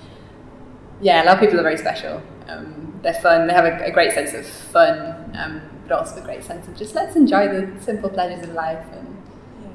yeah, 1.01 1.23
a 1.23 1.25
lot 1.25 1.35
of 1.35 1.39
people 1.39 1.59
are 1.59 1.63
very 1.63 1.77
special. 1.77 2.21
Um, 2.47 2.99
they're 3.01 3.13
fun. 3.13 3.47
They 3.47 3.53
have 3.53 3.65
a, 3.65 3.85
a 3.85 3.91
great 3.91 4.11
sense 4.11 4.33
of 4.33 4.45
fun, 4.45 5.31
um, 5.37 5.61
but 5.87 5.99
also 5.99 6.21
a 6.21 6.25
great 6.25 6.43
sense 6.43 6.67
of 6.67 6.75
just 6.75 6.95
let's 6.95 7.15
enjoy 7.15 7.47
the 7.47 7.81
simple 7.81 8.09
pleasures 8.09 8.43
of 8.43 8.53
life 8.53 8.85
and 8.93 9.17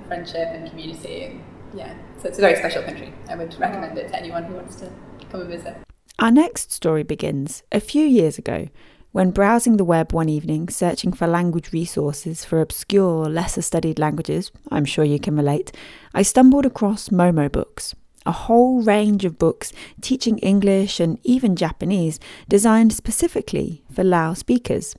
friendship 0.06 0.49
and 0.49 0.68
community. 0.68 1.25
And 1.25 1.42
yeah, 1.73 1.94
so 2.20 2.28
it's 2.28 2.38
a 2.38 2.42
very 2.42 2.56
special 2.56 2.82
country. 2.82 3.12
I 3.28 3.37
would 3.37 3.58
recommend 3.58 3.96
it 3.99 4.08
to 4.08 4.16
anyone 4.16 4.44
who 4.44 4.54
wants 4.54 4.76
to 4.76 4.90
come 5.30 5.42
and 5.42 5.50
visit. 5.50 5.76
Our 6.18 6.30
next 6.30 6.70
story 6.70 7.02
begins 7.02 7.64
a 7.73 7.80
few 7.80 8.04
years 8.04 8.38
ago 8.38 8.68
when 9.14 9.30
browsing 9.30 9.76
the 9.76 9.85
web 9.85 10.12
one 10.12 10.28
evening 10.28 10.68
searching 10.68 11.12
for 11.12 11.28
language 11.28 11.73
resources 11.73 12.44
for 12.44 12.61
obscure, 12.61 13.26
lesser 13.26 13.62
studied 13.62 13.97
languages, 13.97 14.50
I'm 14.73 14.85
sure 14.85 15.04
you 15.04 15.21
can 15.21 15.37
relate, 15.37 15.71
I 16.12 16.23
stumbled 16.23 16.66
across 16.66 17.11
Momo 17.11 17.50
Books, 17.50 17.94
a 18.26 18.33
whole 18.33 18.83
range 18.83 19.25
of 19.25 19.38
books 19.38 19.73
teaching 20.00 20.38
English 20.38 20.99
and 20.99 21.21
even 21.23 21.54
Japanese 21.54 22.18
designed 22.49 22.92
specifically 22.92 23.85
for 23.88 24.02
Lao 24.02 24.35
speakers. 24.35 24.97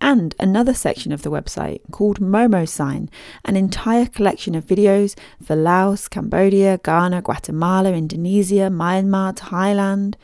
And 0.00 0.32
another 0.38 0.72
section 0.72 1.10
of 1.10 1.22
the 1.22 1.30
website 1.32 1.80
called 1.90 2.20
Momo 2.20 2.68
Sign, 2.68 3.10
an 3.44 3.56
entire 3.56 4.06
collection 4.06 4.54
of 4.54 4.64
videos 4.64 5.18
for 5.42 5.56
Laos, 5.56 6.06
Cambodia, 6.06 6.78
Ghana, 6.84 7.22
Guatemala, 7.22 7.94
Indonesia, 7.94 8.70
Myanmar, 8.70 9.34
Thailand. 9.34 10.14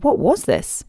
What 0.00 0.18
was 0.18 0.46
this? 0.46 0.82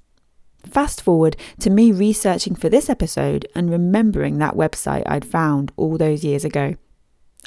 Fast 0.68 1.02
forward 1.02 1.38
to 1.60 1.70
me 1.70 1.92
researching 1.92 2.56
for 2.56 2.70
this 2.70 2.90
episode 2.90 3.48
and 3.56 3.70
remembering 3.70 4.38
that 4.38 4.56
website 4.56 5.04
I'd 5.06 5.26
found 5.26 5.72
all 5.78 5.98
those 5.98 6.24
years 6.24 6.44
ago. 6.44 6.76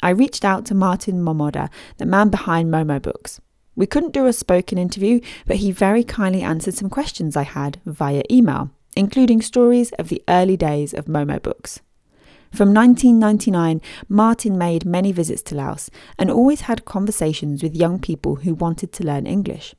I 0.01 0.11
reached 0.11 0.45
out 0.45 0.65
to 0.67 0.75
Martin 0.75 1.23
Momoda, 1.23 1.69
the 1.97 2.05
man 2.05 2.29
behind 2.29 2.71
Momo 2.71 3.01
Books. 3.01 3.41
We 3.75 3.85
couldn't 3.85 4.13
do 4.13 4.25
a 4.25 4.33
spoken 4.33 4.77
interview, 4.77 5.19
but 5.45 5.57
he 5.57 5.71
very 5.71 6.03
kindly 6.03 6.41
answered 6.41 6.73
some 6.73 6.89
questions 6.89 7.35
I 7.35 7.43
had 7.43 7.79
via 7.85 8.23
email. 8.31 8.71
including 8.95 9.41
stories 9.41 9.91
of 9.93 10.09
the 10.09 10.21
early 10.27 10.57
days 10.57 10.93
of 10.93 11.05
Momo 11.05 11.41
books. 11.41 11.79
From 12.51 12.73
1999, 12.73 13.81
Martin 14.09 14.57
made 14.57 14.83
many 14.83 15.11
visits 15.11 15.43
to 15.43 15.55
Laos 15.55 15.89
and 16.17 16.31
always 16.31 16.61
had 16.61 16.83
conversations 16.85 17.61
with 17.61 17.75
young 17.75 17.99
people 17.99 18.37
who 18.37 18.55
wanted 18.55 18.91
to 18.93 19.03
learn 19.03 19.27
English. 19.27 19.75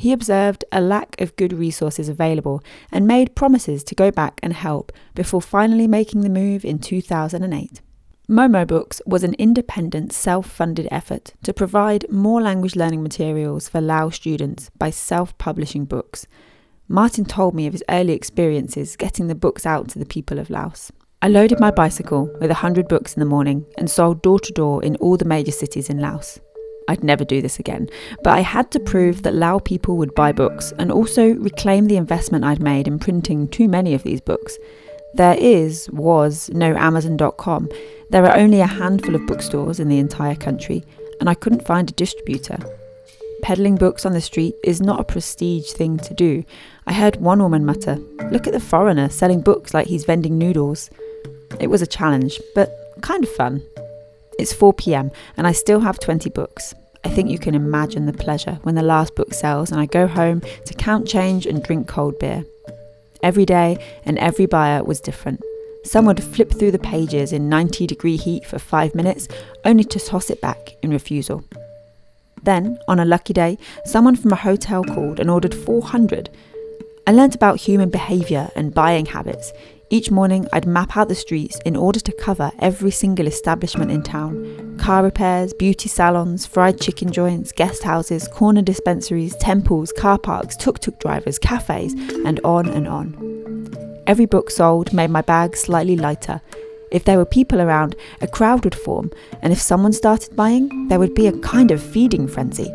He 0.00 0.12
observed 0.12 0.64
a 0.72 0.80
lack 0.80 1.20
of 1.20 1.36
good 1.36 1.52
resources 1.52 2.08
available 2.08 2.64
and 2.90 3.06
made 3.06 3.34
promises 3.34 3.84
to 3.84 3.94
go 3.94 4.10
back 4.10 4.40
and 4.42 4.54
help 4.54 4.92
before 5.14 5.42
finally 5.42 5.86
making 5.86 6.22
the 6.22 6.30
move 6.30 6.64
in 6.64 6.78
2008. 6.78 7.82
Momo 8.26 8.66
Books 8.66 9.02
was 9.04 9.22
an 9.24 9.34
independent, 9.34 10.14
self 10.14 10.46
funded 10.46 10.88
effort 10.90 11.34
to 11.42 11.52
provide 11.52 12.10
more 12.10 12.40
language 12.40 12.76
learning 12.76 13.02
materials 13.02 13.68
for 13.68 13.82
Lao 13.82 14.08
students 14.08 14.70
by 14.78 14.88
self 14.88 15.36
publishing 15.36 15.84
books. 15.84 16.26
Martin 16.88 17.26
told 17.26 17.54
me 17.54 17.66
of 17.66 17.74
his 17.74 17.84
early 17.90 18.14
experiences 18.14 18.96
getting 18.96 19.26
the 19.26 19.34
books 19.34 19.66
out 19.66 19.90
to 19.90 19.98
the 19.98 20.06
people 20.06 20.38
of 20.38 20.48
Laos. 20.48 20.90
I 21.20 21.28
loaded 21.28 21.60
my 21.60 21.70
bicycle 21.70 22.34
with 22.40 22.50
a 22.50 22.62
hundred 22.64 22.88
books 22.88 23.12
in 23.12 23.20
the 23.20 23.26
morning 23.26 23.66
and 23.76 23.90
sold 23.90 24.22
door 24.22 24.40
to 24.40 24.52
door 24.54 24.82
in 24.82 24.96
all 24.96 25.18
the 25.18 25.26
major 25.26 25.52
cities 25.52 25.90
in 25.90 25.98
Laos. 25.98 26.40
I'd 26.90 27.04
never 27.04 27.24
do 27.24 27.40
this 27.40 27.60
again, 27.60 27.88
but 28.24 28.32
I 28.32 28.40
had 28.40 28.72
to 28.72 28.80
prove 28.80 29.22
that 29.22 29.34
Lao 29.34 29.60
people 29.60 29.96
would 29.96 30.12
buy 30.16 30.32
books 30.32 30.72
and 30.76 30.90
also 30.90 31.34
reclaim 31.34 31.86
the 31.86 31.96
investment 31.96 32.44
I'd 32.44 32.60
made 32.60 32.88
in 32.88 32.98
printing 32.98 33.46
too 33.46 33.68
many 33.68 33.94
of 33.94 34.02
these 34.02 34.20
books. 34.20 34.58
There 35.14 35.36
is, 35.38 35.88
was, 35.92 36.50
no 36.52 36.74
Amazon.com, 36.76 37.68
there 38.10 38.26
are 38.26 38.36
only 38.36 38.60
a 38.60 38.66
handful 38.66 39.14
of 39.14 39.24
bookstores 39.28 39.78
in 39.78 39.88
the 39.88 40.00
entire 40.00 40.34
country, 40.34 40.82
and 41.20 41.30
I 41.30 41.34
couldn't 41.34 41.64
find 41.64 41.88
a 41.88 41.92
distributor. 41.92 42.58
Peddling 43.42 43.76
books 43.76 44.04
on 44.04 44.12
the 44.12 44.20
street 44.20 44.56
is 44.64 44.80
not 44.80 44.98
a 44.98 45.04
prestige 45.04 45.70
thing 45.70 45.96
to 45.98 46.12
do. 46.12 46.42
I 46.88 46.92
heard 46.92 47.16
one 47.16 47.40
woman 47.40 47.64
mutter, 47.64 48.00
Look 48.32 48.48
at 48.48 48.52
the 48.52 48.58
foreigner 48.58 49.08
selling 49.10 49.42
books 49.42 49.72
like 49.72 49.86
he's 49.86 50.04
vending 50.04 50.38
noodles. 50.38 50.90
It 51.60 51.68
was 51.68 51.82
a 51.82 51.86
challenge, 51.86 52.40
but 52.56 52.72
kind 53.00 53.22
of 53.22 53.30
fun. 53.30 53.62
It's 54.40 54.52
4 54.52 54.72
pm, 54.72 55.12
and 55.36 55.46
I 55.46 55.52
still 55.52 55.80
have 55.80 56.00
20 56.00 56.30
books. 56.30 56.74
I 57.04 57.08
think 57.08 57.30
you 57.30 57.38
can 57.38 57.54
imagine 57.54 58.06
the 58.06 58.12
pleasure 58.12 58.58
when 58.62 58.74
the 58.74 58.82
last 58.82 59.14
book 59.14 59.32
sells 59.32 59.70
and 59.72 59.80
I 59.80 59.86
go 59.86 60.06
home 60.06 60.42
to 60.66 60.74
count 60.74 61.08
change 61.08 61.46
and 61.46 61.62
drink 61.62 61.88
cold 61.88 62.18
beer. 62.18 62.44
Every 63.22 63.46
day 63.46 63.78
and 64.04 64.18
every 64.18 64.46
buyer 64.46 64.84
was 64.84 65.00
different. 65.00 65.40
Some 65.84 66.04
would 66.06 66.22
flip 66.22 66.52
through 66.52 66.72
the 66.72 66.78
pages 66.78 67.32
in 67.32 67.48
90 67.48 67.86
degree 67.86 68.16
heat 68.16 68.44
for 68.44 68.58
five 68.58 68.94
minutes, 68.94 69.28
only 69.64 69.84
to 69.84 69.98
toss 69.98 70.28
it 70.28 70.40
back 70.40 70.76
in 70.82 70.90
refusal. 70.90 71.42
Then, 72.42 72.78
on 72.86 72.98
a 72.98 73.04
lucky 73.04 73.32
day, 73.32 73.58
someone 73.84 74.16
from 74.16 74.32
a 74.32 74.36
hotel 74.36 74.84
called 74.84 75.20
and 75.20 75.30
ordered 75.30 75.54
400. 75.54 76.30
I 77.06 77.12
learnt 77.12 77.34
about 77.34 77.60
human 77.60 77.90
behaviour 77.90 78.50
and 78.54 78.74
buying 78.74 79.06
habits. 79.06 79.52
Each 79.92 80.08
morning, 80.08 80.46
I'd 80.52 80.66
map 80.66 80.96
out 80.96 81.08
the 81.08 81.16
streets 81.16 81.58
in 81.64 81.74
order 81.74 81.98
to 81.98 82.12
cover 82.12 82.52
every 82.60 82.92
single 82.92 83.26
establishment 83.26 83.90
in 83.90 84.04
town 84.04 84.76
car 84.78 85.02
repairs, 85.02 85.52
beauty 85.52 85.88
salons, 85.88 86.46
fried 86.46 86.80
chicken 86.80 87.12
joints, 87.12 87.50
guest 87.50 87.82
houses, 87.82 88.28
corner 88.28 88.62
dispensaries, 88.62 89.36
temples, 89.36 89.92
car 89.92 90.16
parks, 90.16 90.56
tuk 90.56 90.78
tuk 90.78 90.98
drivers, 91.00 91.40
cafes, 91.40 91.92
and 92.24 92.40
on 92.44 92.68
and 92.68 92.86
on. 92.86 94.02
Every 94.06 94.26
book 94.26 94.48
sold 94.48 94.92
made 94.92 95.10
my 95.10 95.22
bag 95.22 95.56
slightly 95.56 95.96
lighter. 95.96 96.40
If 96.92 97.04
there 97.04 97.18
were 97.18 97.26
people 97.26 97.60
around, 97.60 97.94
a 98.20 98.28
crowd 98.28 98.64
would 98.64 98.76
form, 98.76 99.10
and 99.42 99.52
if 99.52 99.60
someone 99.60 99.92
started 99.92 100.36
buying, 100.36 100.88
there 100.88 101.00
would 101.00 101.14
be 101.14 101.26
a 101.26 101.38
kind 101.40 101.72
of 101.72 101.82
feeding 101.82 102.28
frenzy. 102.28 102.70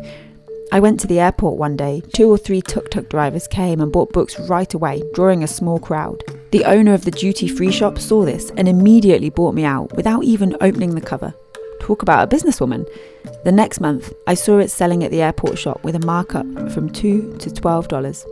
I 0.72 0.80
went 0.80 0.98
to 1.00 1.06
the 1.06 1.20
airport 1.20 1.58
one 1.58 1.76
day. 1.76 2.02
Two 2.12 2.30
or 2.30 2.36
three 2.36 2.60
tuk 2.60 2.90
tuk 2.90 3.08
drivers 3.08 3.46
came 3.46 3.80
and 3.80 3.92
bought 3.92 4.12
books 4.12 4.38
right 4.40 4.72
away, 4.74 5.02
drawing 5.14 5.42
a 5.42 5.48
small 5.48 5.78
crowd. 5.78 6.24
The 6.50 6.64
owner 6.64 6.92
of 6.92 7.04
the 7.04 7.10
duty 7.10 7.48
free 7.48 7.70
shop 7.70 7.98
saw 7.98 8.24
this 8.24 8.50
and 8.56 8.68
immediately 8.68 9.30
bought 9.30 9.54
me 9.54 9.64
out 9.64 9.94
without 9.94 10.24
even 10.24 10.56
opening 10.60 10.94
the 10.94 11.00
cover. 11.00 11.34
Talk 11.80 12.02
about 12.02 12.24
a 12.24 12.36
businesswoman. 12.36 12.88
The 13.44 13.52
next 13.52 13.80
month, 13.80 14.12
I 14.26 14.34
saw 14.34 14.58
it 14.58 14.70
selling 14.70 15.04
at 15.04 15.10
the 15.10 15.22
airport 15.22 15.58
shop 15.58 15.84
with 15.84 15.94
a 15.94 16.04
markup 16.04 16.46
from 16.72 16.90
2 16.90 17.36
to 17.38 17.50
$12. 17.50 18.26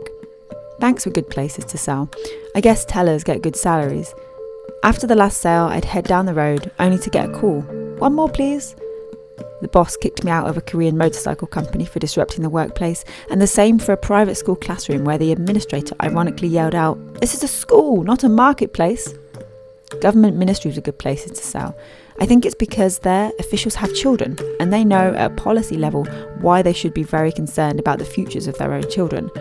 Banks 0.79 1.05
were 1.05 1.11
good 1.11 1.29
places 1.29 1.63
to 1.65 1.77
sell. 1.77 2.09
I 2.53 2.61
guess 2.61 2.83
tellers 2.83 3.23
get 3.23 3.41
good 3.41 3.55
salaries. 3.55 4.13
After 4.83 5.07
the 5.07 5.15
last 5.15 5.41
sale, 5.41 5.65
I'd 5.65 5.85
head 5.85 6.05
down 6.05 6.25
the 6.25 6.33
road, 6.33 6.69
only 6.79 6.97
to 6.99 7.09
get 7.09 7.29
a 7.29 7.33
call. 7.33 7.61
One 7.99 8.13
more, 8.13 8.29
please. 8.29 8.75
The 9.65 9.69
boss 9.69 9.97
kicked 9.97 10.23
me 10.23 10.29
out 10.29 10.47
of 10.47 10.57
a 10.57 10.61
Korean 10.61 10.95
motorcycle 10.95 11.47
company 11.47 11.85
for 11.85 11.97
disrupting 11.97 12.43
the 12.43 12.51
workplace, 12.51 13.03
and 13.31 13.41
the 13.41 13.47
same 13.47 13.79
for 13.79 13.93
a 13.93 13.97
private 13.97 14.35
school 14.35 14.55
classroom 14.55 15.05
where 15.05 15.17
the 15.17 15.31
administrator 15.31 15.95
ironically 16.03 16.49
yelled 16.49 16.75
out, 16.75 16.99
This 17.19 17.33
is 17.33 17.41
a 17.41 17.47
school, 17.47 18.03
not 18.03 18.23
a 18.23 18.29
marketplace. 18.29 19.11
Government 20.01 20.37
ministries 20.37 20.77
are 20.77 20.81
good 20.81 20.99
places 20.99 21.31
to 21.31 21.43
sell. 21.43 21.75
I 22.19 22.27
think 22.27 22.45
it's 22.45 22.53
because 22.53 22.99
their 22.99 23.31
officials 23.39 23.73
have 23.73 23.91
children, 23.95 24.37
and 24.59 24.71
they 24.71 24.85
know 24.85 25.15
at 25.15 25.35
policy 25.35 25.77
level 25.77 26.05
why 26.41 26.61
they 26.61 26.71
should 26.71 26.93
be 26.93 27.01
very 27.01 27.31
concerned 27.31 27.79
about 27.79 27.97
the 27.97 28.05
futures 28.05 28.45
of 28.45 28.55
their 28.59 28.71
own 28.71 28.87
children. 28.91 29.31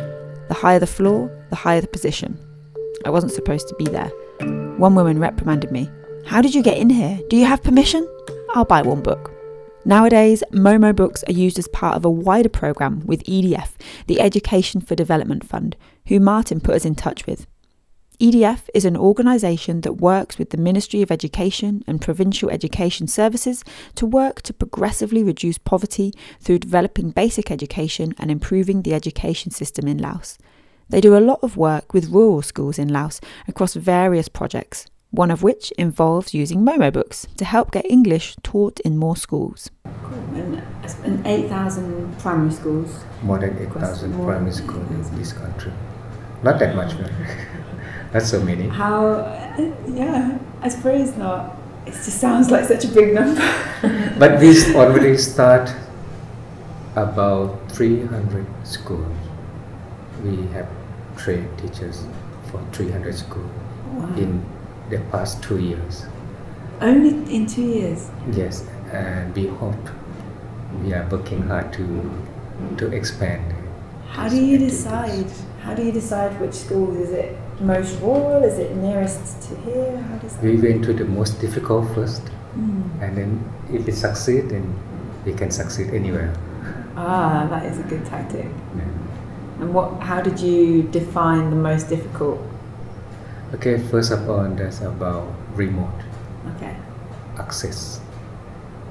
The 0.49 0.55
higher 0.55 0.79
the 0.79 0.87
floor, 0.87 1.31
the 1.51 1.57
higher 1.57 1.83
the 1.83 1.87
position. 1.87 2.39
I 3.05 3.11
wasn't 3.11 3.35
supposed 3.35 3.69
to 3.69 3.75
be 3.75 3.85
there. 3.85 4.09
One 4.79 4.95
woman 4.95 5.19
reprimanded 5.19 5.71
me. 5.71 5.91
How 6.25 6.41
did 6.41 6.55
you 6.55 6.63
get 6.63 6.79
in 6.79 6.89
here? 6.89 7.21
Do 7.29 7.37
you 7.37 7.45
have 7.45 7.63
permission? 7.63 8.09
I'll 8.55 8.65
buy 8.65 8.81
one 8.81 9.03
book. 9.03 9.34
Nowadays, 9.87 10.43
Momo 10.51 10.97
books 10.97 11.23
are 11.29 11.33
used 11.33 11.59
as 11.59 11.69
part 11.69 11.95
of 11.95 12.07
a 12.07 12.11
wider 12.11 12.49
programme 12.49 13.01
with 13.05 13.23
EDF, 13.25 13.73
the 14.07 14.19
Education 14.19 14.81
for 14.81 14.95
Development 14.95 15.45
Fund, 15.47 15.77
who 16.07 16.19
Martin 16.19 16.61
put 16.61 16.75
us 16.75 16.87
in 16.87 16.95
touch 16.95 17.27
with. 17.27 17.47
EDF 18.19 18.71
is 18.73 18.87
an 18.87 18.97
organisation 18.97 19.83
that 19.83 19.95
works 19.95 20.39
with 20.39 20.51
the 20.51 20.57
Ministry 20.57 21.03
of 21.03 21.11
Education 21.11 21.85
and 21.87 22.01
Provincial 22.01 22.49
Education 22.49 23.07
Services 23.07 23.63
to 23.97 24.07
work 24.07 24.41
to 24.43 24.55
progressively 24.55 25.23
reduce 25.23 25.59
poverty 25.59 26.15
through 26.41 26.61
developing 26.61 27.11
basic 27.11 27.51
education 27.51 28.15
and 28.19 28.31
improving 28.31 28.83
the 28.83 28.95
education 28.95 29.51
system 29.51 29.87
in 29.87 29.99
Laos. 29.99 30.39
They 30.89 31.03
do 31.03 31.15
a 31.15 31.21
lot 31.21 31.41
of 31.43 31.59
work 31.59 31.93
with 31.93 32.11
rural 32.11 32.41
schools 32.41 32.79
in 32.79 32.89
Laos 32.89 33.21
across 33.47 33.75
various 33.75 34.29
projects, 34.29 34.87
one 35.15 35.31
of 35.31 35.43
which 35.43 35.71
involves 35.73 36.35
using 36.35 36.65
Momo 36.65 36.93
books 36.93 37.27
to 37.37 37.45
help 37.45 37.71
get 37.71 37.85
English 37.85 38.37
taught 38.43 38.81
in 38.81 38.97
more 38.97 39.17
schools. 39.17 39.71
And, 40.35 40.61
and 41.05 41.27
8,000 41.27 42.19
primary 42.19 42.53
schools. 42.53 43.05
More 43.23 43.39
than 43.39 43.57
8,000 43.59 44.13
primary 44.25 44.53
schools 44.53 45.09
in 45.09 45.19
this 45.19 45.33
country. 45.33 45.73
Not 46.43 46.59
that 46.59 46.75
much, 46.75 46.95
right? 46.95 47.13
That's 48.13 48.29
so 48.29 48.43
many. 48.43 48.69
How, 48.69 49.07
uh, 49.07 49.73
yeah, 49.89 50.39
I 50.61 50.69
suppose 50.69 51.09
it's 51.09 51.19
not. 51.19 51.57
It 51.87 51.93
just 51.93 52.21
sounds 52.21 52.51
like 52.51 52.65
such 52.65 52.85
a 52.85 52.89
big 52.89 53.15
number. 53.15 53.41
but 54.19 54.41
we 54.41 54.75
already 54.75 55.17
start 55.17 55.73
about 56.97 57.71
300 57.73 58.47
schools. 58.65 59.17
We 60.25 60.47
have 60.49 60.69
trained 61.17 61.57
teachers 61.59 62.05
for 62.51 62.63
300 62.73 63.15
schools 63.15 63.51
wow. 63.95 64.15
in 64.17 64.45
the 64.95 65.05
past 65.11 65.43
two 65.43 65.59
years. 65.59 66.07
Only 66.81 67.11
in 67.35 67.47
two 67.47 67.63
years? 67.63 68.11
Yes, 68.33 68.67
and 68.93 69.35
we 69.35 69.47
hope 69.47 69.91
we 70.83 70.93
are 70.93 71.07
working 71.11 71.43
hard 71.43 71.73
to 71.75 71.87
to 72.79 72.93
expand. 72.93 73.55
How 74.09 74.29
do 74.29 74.41
you 74.41 74.59
decide? 74.59 75.31
How 75.63 75.75
do 75.75 75.83
you 75.83 75.93
decide 75.93 76.41
which 76.41 76.55
schools? 76.55 76.97
Is 76.99 77.11
it 77.11 77.37
most 77.61 78.01
rural? 78.01 78.43
Is 78.45 78.59
it 78.59 78.77
nearest 78.77 79.43
to 79.49 79.57
here? 79.67 79.97
How 80.09 80.17
does 80.19 80.39
we 80.39 80.57
went 80.57 80.85
to 80.85 80.93
the 80.93 81.05
most 81.05 81.41
difficult 81.41 81.93
first, 81.95 82.23
mm. 82.57 83.03
and 83.03 83.17
then 83.17 83.31
if 83.73 83.89
it 83.89 83.97
succeed, 83.97 84.51
then 84.51 84.75
we 85.25 85.33
can 85.33 85.51
succeed 85.51 85.95
anywhere. 86.01 86.33
Ah, 86.97 87.47
that 87.51 87.65
is 87.67 87.79
a 87.79 87.83
good 87.83 88.05
tactic. 88.07 88.47
Yeah. 88.77 88.83
And 89.61 89.75
what? 89.75 90.01
How 90.01 90.21
did 90.21 90.41
you 90.41 90.83
define 90.83 91.51
the 91.51 91.57
most 91.57 91.89
difficult? 91.89 92.41
Okay, 93.55 93.79
first 93.79 94.11
of 94.11 94.29
all, 94.29 94.49
that's 94.49 94.81
about 94.81 95.33
remote. 95.55 96.03
Okay. 96.57 96.77
Access, 97.39 98.01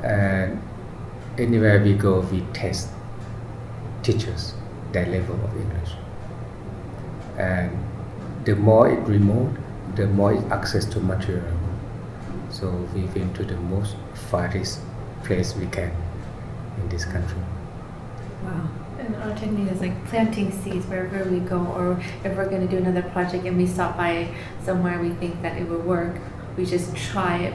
and 0.03 0.62
anywhere 1.38 1.84
we 1.84 1.93
go, 1.93 2.22
we 2.32 2.41
test 2.53 2.88
teachers 4.03 4.53
their 4.93 5.05
level 5.05 5.36
of 5.36 5.55
English, 5.58 5.91
and 7.38 7.72
the 8.46 8.55
more 8.55 8.89
it 8.89 9.00
remote, 9.01 9.51
the 9.96 10.08
more 10.08 10.34
it 10.34 10.43
access 10.50 10.86
to 10.86 11.00
material. 11.01 11.58
So 12.50 12.70
we 12.96 13.01
went 13.01 13.36
to 13.36 13.43
the 13.43 13.58
most 13.58 13.98
farthest 14.32 14.79
place 15.24 15.55
we 15.55 15.67
can 15.67 15.91
in 16.77 16.89
this 16.89 17.03
country. 17.03 17.41
Wow. 18.43 18.70
And 19.05 19.15
our 19.17 19.36
technique 19.36 19.69
is 19.69 19.81
like 19.81 20.05
planting 20.05 20.50
seeds 20.51 20.86
wherever 20.86 21.29
we 21.29 21.39
go, 21.39 21.57
or 21.57 22.01
if 22.24 22.38
we're 22.38 22.50
going 22.50 22.65
to 22.65 22.67
do 22.67 22.77
another 22.77 23.01
project 23.10 23.45
and 23.45 23.57
we 23.57 23.67
stop 23.67 23.98
by 23.98 24.33
somewhere 24.63 25.00
we 25.01 25.10
think 25.10 25.41
that 25.41 25.57
it 25.57 25.67
will 25.67 25.81
work, 25.81 26.22
we 26.55 26.65
just 26.65 26.95
try 26.95 27.38
it 27.39 27.53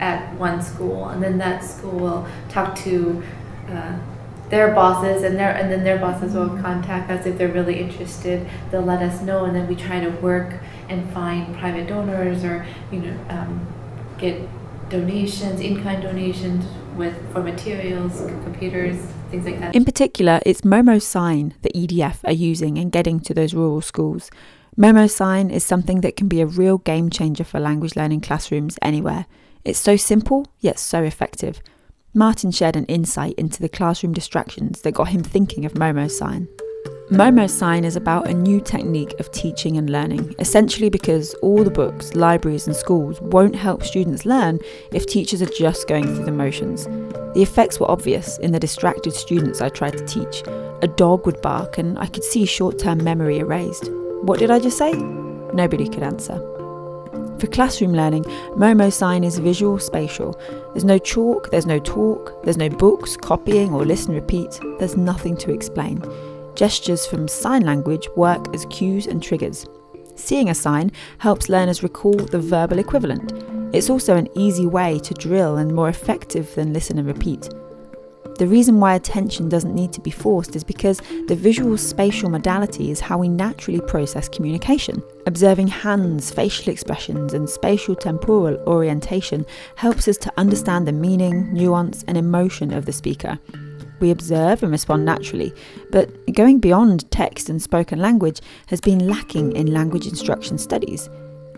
at 0.00 0.34
one 0.34 0.60
school, 0.60 1.10
and 1.10 1.22
then 1.22 1.38
that 1.38 1.62
school 1.62 1.92
will 1.92 2.26
talk 2.48 2.74
to 2.74 3.22
uh, 3.68 3.96
their 4.48 4.74
bosses 4.74 5.22
and 5.22 5.38
their 5.38 5.50
and 5.50 5.70
then 5.70 5.84
their 5.84 5.98
bosses 5.98 6.34
will 6.34 6.48
contact 6.60 7.08
us 7.08 7.24
if 7.24 7.38
they're 7.38 7.52
really 7.52 7.78
interested. 7.78 8.48
They'll 8.72 8.82
let 8.82 9.00
us 9.00 9.22
know 9.22 9.44
and 9.44 9.54
then 9.54 9.68
we 9.68 9.76
try 9.76 10.00
to 10.00 10.10
work 10.10 10.54
and 10.88 11.08
find 11.12 11.56
private 11.56 11.86
donors 11.86 12.42
or 12.42 12.66
you 12.90 13.00
know 13.00 13.16
um, 13.28 13.64
get 14.18 14.42
donations 14.88 15.60
in-kind 15.60 16.02
donations 16.02 16.66
with 16.96 17.14
for 17.32 17.44
materials 17.44 18.20
computers 18.42 19.00
things 19.30 19.44
like 19.44 19.60
that 19.60 19.74
In 19.74 19.84
particular, 19.84 20.40
it's 20.44 20.62
Momo 20.62 21.00
Sign 21.00 21.54
that 21.62 21.74
EDF 21.74 22.18
are 22.24 22.32
using 22.32 22.76
in 22.76 22.90
getting 22.90 23.20
to 23.20 23.34
those 23.34 23.54
rural 23.54 23.80
schools. 23.80 24.30
Momo 24.76 25.10
Sign 25.10 25.50
is 25.50 25.64
something 25.64 26.00
that 26.00 26.16
can 26.16 26.28
be 26.28 26.40
a 26.40 26.46
real 26.46 26.78
game 26.78 27.10
changer 27.10 27.44
for 27.44 27.60
language 27.60 27.96
learning 27.96 28.20
classrooms 28.20 28.78
anywhere. 28.82 29.26
It's 29.64 29.78
so 29.78 29.96
simple, 29.96 30.46
yet 30.60 30.78
so 30.78 31.02
effective. 31.02 31.60
Martin 32.14 32.50
shared 32.50 32.76
an 32.76 32.86
insight 32.86 33.34
into 33.34 33.60
the 33.60 33.68
classroom 33.68 34.12
distractions 34.12 34.82
that 34.82 34.92
got 34.92 35.08
him 35.08 35.22
thinking 35.22 35.64
of 35.64 35.74
Momo 35.74 36.10
Sign. 36.10 36.48
Momo 37.10 37.50
Sign 37.50 37.84
is 37.84 37.96
about 37.96 38.28
a 38.28 38.32
new 38.32 38.60
technique 38.60 39.18
of 39.18 39.32
teaching 39.32 39.76
and 39.76 39.90
learning, 39.90 40.32
essentially 40.38 40.88
because 40.88 41.34
all 41.42 41.64
the 41.64 41.70
books, 41.70 42.14
libraries, 42.14 42.68
and 42.68 42.76
schools 42.76 43.20
won't 43.20 43.56
help 43.56 43.82
students 43.82 44.24
learn 44.24 44.60
if 44.92 45.06
teachers 45.06 45.42
are 45.42 45.46
just 45.46 45.88
going 45.88 46.04
through 46.04 46.24
the 46.24 46.30
motions. 46.30 46.84
The 47.34 47.42
effects 47.42 47.80
were 47.80 47.90
obvious 47.90 48.38
in 48.38 48.52
the 48.52 48.60
distracted 48.60 49.12
students 49.12 49.60
I 49.60 49.70
tried 49.70 49.98
to 49.98 50.06
teach. 50.06 50.44
A 50.82 50.86
dog 50.86 51.26
would 51.26 51.42
bark, 51.42 51.78
and 51.78 51.98
I 51.98 52.06
could 52.06 52.22
see 52.22 52.46
short 52.46 52.78
term 52.78 53.02
memory 53.02 53.38
erased. 53.38 53.90
What 54.22 54.38
did 54.38 54.52
I 54.52 54.60
just 54.60 54.78
say? 54.78 54.92
Nobody 54.92 55.88
could 55.88 56.04
answer. 56.04 56.38
For 57.40 57.48
classroom 57.48 57.92
learning, 57.92 58.22
Momo 58.54 58.92
Sign 58.92 59.24
is 59.24 59.36
visual 59.38 59.80
spatial. 59.80 60.40
There's 60.74 60.84
no 60.84 60.98
chalk, 60.98 61.50
there's 61.50 61.66
no 61.66 61.80
talk, 61.80 62.40
there's 62.44 62.56
no 62.56 62.68
books, 62.68 63.16
copying, 63.16 63.74
or 63.74 63.84
listen 63.84 64.14
repeat. 64.14 64.60
There's 64.78 64.96
nothing 64.96 65.36
to 65.38 65.52
explain. 65.52 66.04
Gestures 66.60 67.06
from 67.06 67.26
sign 67.26 67.62
language 67.62 68.06
work 68.16 68.54
as 68.54 68.66
cues 68.66 69.06
and 69.06 69.22
triggers. 69.22 69.66
Seeing 70.14 70.50
a 70.50 70.54
sign 70.54 70.92
helps 71.16 71.48
learners 71.48 71.82
recall 71.82 72.12
the 72.12 72.38
verbal 72.38 72.78
equivalent. 72.78 73.32
It's 73.74 73.88
also 73.88 74.14
an 74.14 74.28
easy 74.36 74.66
way 74.66 74.98
to 74.98 75.14
drill 75.14 75.56
and 75.56 75.74
more 75.74 75.88
effective 75.88 76.54
than 76.54 76.74
listen 76.74 76.98
and 76.98 77.08
repeat. 77.08 77.48
The 78.36 78.46
reason 78.46 78.78
why 78.78 78.94
attention 78.94 79.48
doesn't 79.48 79.74
need 79.74 79.94
to 79.94 80.02
be 80.02 80.10
forced 80.10 80.54
is 80.54 80.62
because 80.62 81.00
the 81.28 81.34
visual 81.34 81.78
spatial 81.78 82.28
modality 82.28 82.90
is 82.90 83.00
how 83.00 83.16
we 83.16 83.30
naturally 83.30 83.80
process 83.80 84.28
communication. 84.28 85.02
Observing 85.24 85.68
hands, 85.68 86.30
facial 86.30 86.70
expressions, 86.70 87.32
and 87.32 87.48
spatial 87.48 87.94
temporal 87.94 88.62
orientation 88.66 89.46
helps 89.76 90.08
us 90.08 90.18
to 90.18 90.32
understand 90.36 90.86
the 90.86 90.92
meaning, 90.92 91.50
nuance, 91.54 92.04
and 92.06 92.18
emotion 92.18 92.70
of 92.70 92.84
the 92.84 92.92
speaker. 92.92 93.38
We 94.00 94.10
observe 94.10 94.62
and 94.62 94.72
respond 94.72 95.04
naturally, 95.04 95.52
but 95.90 96.10
going 96.32 96.58
beyond 96.58 97.10
text 97.10 97.50
and 97.50 97.60
spoken 97.60 97.98
language 97.98 98.40
has 98.68 98.80
been 98.80 99.06
lacking 99.06 99.54
in 99.54 99.72
language 99.72 100.06
instruction 100.06 100.56
studies. 100.58 101.08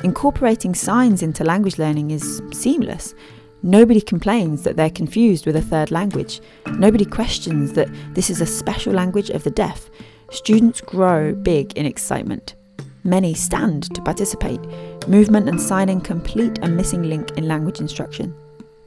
Incorporating 0.02 0.74
signs 0.74 1.22
into 1.22 1.44
language 1.44 1.78
learning 1.78 2.10
is 2.10 2.42
seamless. 2.52 3.14
Nobody 3.62 4.00
complains 4.00 4.64
that 4.64 4.76
they're 4.76 4.90
confused 4.90 5.46
with 5.46 5.54
a 5.54 5.62
third 5.62 5.92
language. 5.92 6.40
Nobody 6.66 7.04
questions 7.04 7.74
that 7.74 7.88
this 8.12 8.28
is 8.28 8.40
a 8.40 8.46
special 8.46 8.92
language 8.92 9.30
of 9.30 9.44
the 9.44 9.50
deaf. 9.52 9.88
Students 10.32 10.80
grow 10.80 11.32
big 11.32 11.72
in 11.74 11.86
excitement. 11.86 12.56
Many 13.04 13.34
stand 13.34 13.94
to 13.94 14.02
participate. 14.02 14.60
Movement 15.06 15.48
and 15.48 15.60
signing 15.60 16.00
complete 16.00 16.58
a 16.62 16.68
missing 16.68 17.04
link 17.04 17.30
in 17.32 17.46
language 17.46 17.78
instruction. 17.78 18.34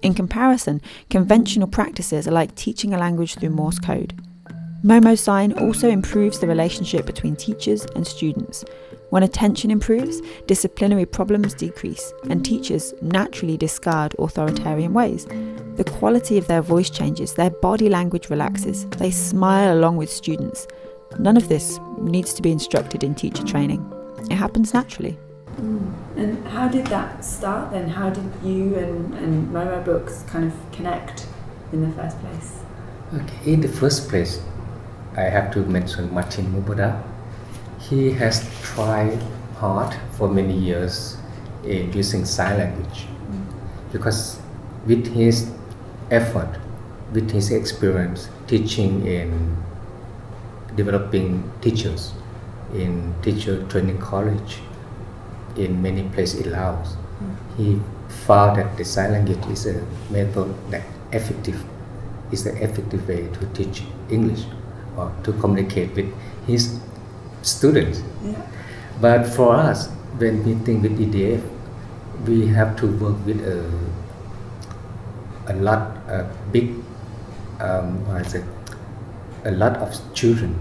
In 0.05 0.13
comparison, 0.13 0.81
conventional 1.09 1.67
practices 1.67 2.27
are 2.27 2.31
like 2.31 2.53
teaching 2.53 2.93
a 2.93 2.99
language 2.99 3.33
through 3.33 3.49
Morse 3.49 3.79
code. 3.79 4.13
Momo 4.83 5.17
Sign 5.17 5.51
also 5.53 5.89
improves 5.89 6.37
the 6.37 6.45
relationship 6.45 7.07
between 7.07 7.35
teachers 7.35 7.87
and 7.95 8.05
students. 8.05 8.63
When 9.09 9.23
attention 9.23 9.71
improves, 9.71 10.21
disciplinary 10.45 11.07
problems 11.07 11.55
decrease, 11.55 12.13
and 12.29 12.45
teachers 12.45 12.93
naturally 13.01 13.57
discard 13.57 14.13
authoritarian 14.19 14.93
ways. 14.93 15.25
The 15.25 15.91
quality 15.97 16.37
of 16.37 16.45
their 16.45 16.61
voice 16.61 16.91
changes, 16.91 17.33
their 17.33 17.49
body 17.49 17.89
language 17.89 18.29
relaxes, 18.29 18.85
they 18.99 19.09
smile 19.09 19.75
along 19.75 19.97
with 19.97 20.11
students. 20.11 20.67
None 21.17 21.35
of 21.35 21.49
this 21.49 21.79
needs 21.97 22.31
to 22.35 22.43
be 22.43 22.51
instructed 22.51 23.03
in 23.03 23.15
teacher 23.15 23.43
training. 23.43 23.83
It 24.29 24.35
happens 24.35 24.71
naturally. 24.71 25.17
Mm. 25.57 25.93
And 26.17 26.47
how 26.47 26.67
did 26.67 26.87
that 26.87 27.23
start 27.23 27.71
then? 27.71 27.89
How 27.89 28.09
did 28.09 28.29
you 28.43 28.75
and, 28.75 29.13
and 29.15 29.47
Momo 29.49 29.83
Books 29.83 30.23
kind 30.27 30.45
of 30.45 30.53
connect 30.71 31.27
in 31.71 31.81
the 31.81 31.95
first 31.95 32.19
place? 32.19 32.59
Okay, 33.13 33.53
in 33.53 33.61
the 33.61 33.67
first 33.67 34.09
place, 34.09 34.41
I 35.15 35.21
have 35.21 35.53
to 35.53 35.59
mention 35.59 36.13
Martin 36.13 36.51
Muboda. 36.53 37.01
He 37.79 38.11
has 38.11 38.49
tried 38.63 39.21
hard 39.57 39.95
for 40.17 40.27
many 40.27 40.57
years 40.57 41.17
in 41.63 41.93
using 41.93 42.25
sign 42.25 42.57
language 42.57 43.05
mm. 43.29 43.45
because 43.91 44.39
with 44.85 45.07
his 45.13 45.51
effort, 46.11 46.59
with 47.13 47.31
his 47.31 47.51
experience 47.51 48.27
teaching 48.47 49.05
in 49.07 49.55
developing 50.75 51.49
teachers 51.61 52.11
in 52.73 53.15
teacher 53.21 53.65
training 53.67 53.97
college 53.99 54.59
in 55.57 55.81
many 55.81 56.03
places 56.09 56.45
in 56.45 56.51
Laos, 56.51 56.95
he 57.57 57.79
found 58.25 58.57
that 58.57 58.77
the 58.77 58.85
sign 58.85 59.11
language 59.11 59.45
is 59.47 59.65
a 59.65 59.85
method 60.09 60.53
that 60.71 60.83
effective 61.11 61.63
is 62.31 62.43
the 62.43 62.51
effective 62.61 63.07
way 63.07 63.27
to 63.27 63.45
teach 63.53 63.83
English 64.09 64.45
or 64.97 65.11
to 65.23 65.31
communicate 65.33 65.93
with 65.95 66.13
his 66.47 66.79
students. 67.41 68.01
But 69.01 69.27
for 69.27 69.55
us, 69.55 69.87
when 70.17 70.43
meeting 70.45 70.81
with 70.81 70.97
EDF, 70.99 71.43
we 72.25 72.47
have 72.47 72.75
to 72.77 72.87
work 72.97 73.17
with 73.25 73.39
a, 73.45 73.69
a 75.47 75.53
lot, 75.55 75.97
a 76.07 76.29
big, 76.51 76.73
um, 77.59 78.05
what 78.07 78.25
is 78.25 78.35
it, 78.35 78.43
a 79.43 79.51
lot 79.51 79.77
of 79.77 79.93
children. 80.13 80.55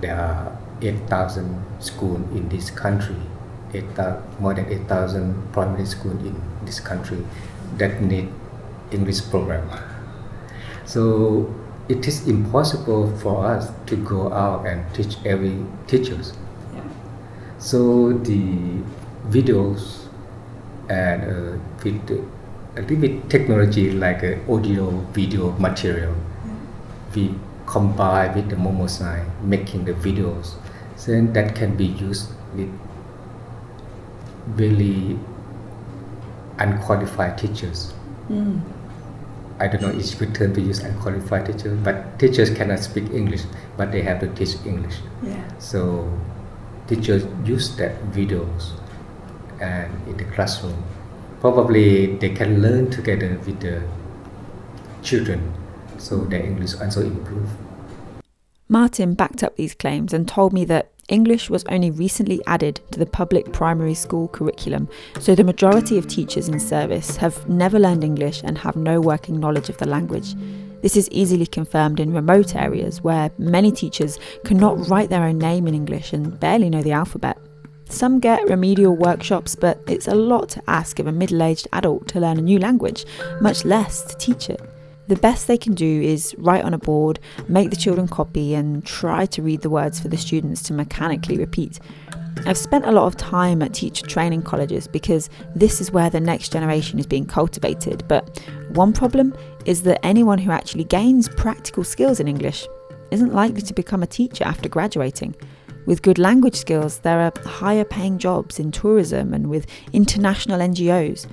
There 0.00 0.14
are 0.14 0.58
8,000 0.82 1.64
schools 1.80 2.20
in 2.36 2.48
this 2.48 2.70
country, 2.70 3.16
8, 3.72 3.84
more 4.40 4.54
than 4.54 4.66
8,000 4.66 5.52
primary 5.52 5.86
schools 5.86 6.22
in 6.24 6.40
this 6.64 6.80
country 6.80 7.24
that 7.78 8.02
need 8.02 8.28
English 8.90 9.22
program. 9.30 9.68
So 10.84 11.54
it 11.88 12.06
is 12.06 12.28
impossible 12.28 13.16
for 13.18 13.46
us 13.46 13.70
to 13.86 13.96
go 13.96 14.32
out 14.32 14.66
and 14.66 14.84
teach 14.94 15.16
every 15.24 15.64
teachers. 15.86 16.34
Yeah. 16.74 16.82
So 17.58 18.12
the 18.12 18.82
videos 19.28 20.08
and 20.88 21.22
uh, 21.22 21.58
with 21.82 22.10
a 22.76 22.80
little 22.80 22.96
bit 22.96 23.30
technology 23.30 23.92
like 23.92 24.22
uh, 24.24 24.52
audio 24.52 24.90
video 25.12 25.52
material, 25.52 26.14
we 27.14 27.34
combine 27.66 28.34
with 28.34 28.48
the 28.50 28.56
Momo 28.56 28.88
sign, 28.88 29.30
making 29.42 29.84
the 29.84 29.92
videos. 29.94 30.54
Then 31.06 31.32
that 31.32 31.54
can 31.54 31.76
be 31.76 31.86
used 31.86 32.30
with 32.54 32.70
really 34.56 35.18
unqualified 36.58 37.38
teachers. 37.38 37.90
Hmm. 38.28 38.60
I 39.58 39.68
don't 39.68 39.82
know 39.82 39.88
if 39.90 39.96
it's 39.96 40.14
good 40.14 40.34
term 40.34 40.54
to 40.54 40.60
use 40.60 40.80
unqualified 40.80 41.46
teachers, 41.46 41.78
but 41.84 42.18
teachers 42.18 42.50
cannot 42.50 42.80
speak 42.80 43.10
English, 43.10 43.42
but 43.76 43.92
they 43.92 44.02
have 44.02 44.20
to 44.20 44.28
teach 44.34 44.56
English. 44.66 44.96
Yeah. 45.22 45.58
So 45.58 46.10
teachers 46.86 47.24
use 47.44 47.76
that 47.76 48.02
videos 48.12 48.70
and 49.60 49.90
in 50.08 50.16
the 50.16 50.24
classroom. 50.24 50.82
Probably 51.40 52.16
they 52.16 52.30
can 52.30 52.62
learn 52.62 52.90
together 52.90 53.38
with 53.46 53.60
the 53.60 53.82
children, 55.02 55.52
so 55.98 56.24
their 56.24 56.42
English 56.42 56.74
also 56.80 57.02
improve. 57.02 57.48
Martin 58.68 59.14
backed 59.14 59.42
up 59.42 59.56
these 59.56 59.74
claims 59.74 60.12
and 60.12 60.26
told 60.26 60.52
me 60.52 60.64
that 60.64 60.91
English 61.08 61.50
was 61.50 61.64
only 61.64 61.90
recently 61.90 62.40
added 62.46 62.80
to 62.92 62.98
the 62.98 63.06
public 63.06 63.52
primary 63.52 63.94
school 63.94 64.28
curriculum, 64.28 64.88
so 65.18 65.34
the 65.34 65.44
majority 65.44 65.98
of 65.98 66.06
teachers 66.06 66.48
in 66.48 66.60
service 66.60 67.16
have 67.16 67.48
never 67.48 67.78
learned 67.78 68.04
English 68.04 68.42
and 68.44 68.56
have 68.58 68.76
no 68.76 69.00
working 69.00 69.40
knowledge 69.40 69.68
of 69.68 69.78
the 69.78 69.88
language. 69.88 70.34
This 70.80 70.96
is 70.96 71.08
easily 71.10 71.46
confirmed 71.46 72.00
in 72.00 72.12
remote 72.12 72.54
areas 72.54 73.02
where 73.02 73.30
many 73.38 73.72
teachers 73.72 74.18
cannot 74.44 74.88
write 74.88 75.10
their 75.10 75.24
own 75.24 75.38
name 75.38 75.66
in 75.66 75.74
English 75.74 76.12
and 76.12 76.38
barely 76.38 76.70
know 76.70 76.82
the 76.82 76.92
alphabet. 76.92 77.38
Some 77.88 78.20
get 78.20 78.48
remedial 78.48 78.96
workshops, 78.96 79.54
but 79.54 79.82
it's 79.86 80.08
a 80.08 80.14
lot 80.14 80.48
to 80.50 80.62
ask 80.66 80.98
of 80.98 81.06
a 81.06 81.12
middle 81.12 81.42
aged 81.42 81.68
adult 81.72 82.08
to 82.08 82.20
learn 82.20 82.38
a 82.38 82.42
new 82.42 82.58
language, 82.58 83.04
much 83.40 83.64
less 83.64 84.02
to 84.04 84.16
teach 84.16 84.48
it. 84.48 84.60
The 85.08 85.16
best 85.16 85.46
they 85.46 85.58
can 85.58 85.74
do 85.74 86.00
is 86.00 86.34
write 86.38 86.64
on 86.64 86.74
a 86.74 86.78
board, 86.78 87.18
make 87.48 87.70
the 87.70 87.76
children 87.76 88.06
copy, 88.06 88.54
and 88.54 88.84
try 88.84 89.26
to 89.26 89.42
read 89.42 89.62
the 89.62 89.70
words 89.70 89.98
for 89.98 90.08
the 90.08 90.16
students 90.16 90.62
to 90.64 90.72
mechanically 90.72 91.36
repeat. 91.36 91.80
I've 92.46 92.58
spent 92.58 92.86
a 92.86 92.92
lot 92.92 93.06
of 93.06 93.16
time 93.16 93.62
at 93.62 93.74
teacher 93.74 94.06
training 94.06 94.42
colleges 94.42 94.88
because 94.88 95.28
this 95.54 95.80
is 95.80 95.92
where 95.92 96.10
the 96.10 96.20
next 96.20 96.52
generation 96.52 96.98
is 96.98 97.06
being 97.06 97.26
cultivated. 97.26 98.04
But 98.08 98.40
one 98.70 98.92
problem 98.92 99.34
is 99.64 99.82
that 99.82 100.04
anyone 100.04 100.38
who 100.38 100.50
actually 100.50 100.84
gains 100.84 101.28
practical 101.28 101.84
skills 101.84 102.20
in 102.20 102.28
English 102.28 102.66
isn't 103.10 103.34
likely 103.34 103.62
to 103.62 103.74
become 103.74 104.02
a 104.02 104.06
teacher 104.06 104.44
after 104.44 104.68
graduating. 104.68 105.34
With 105.84 106.02
good 106.02 106.18
language 106.18 106.56
skills, 106.56 106.98
there 106.98 107.20
are 107.20 107.32
higher 107.44 107.84
paying 107.84 108.18
jobs 108.18 108.58
in 108.58 108.70
tourism 108.70 109.34
and 109.34 109.48
with 109.48 109.66
international 109.92 110.60
NGOs. 110.60 111.26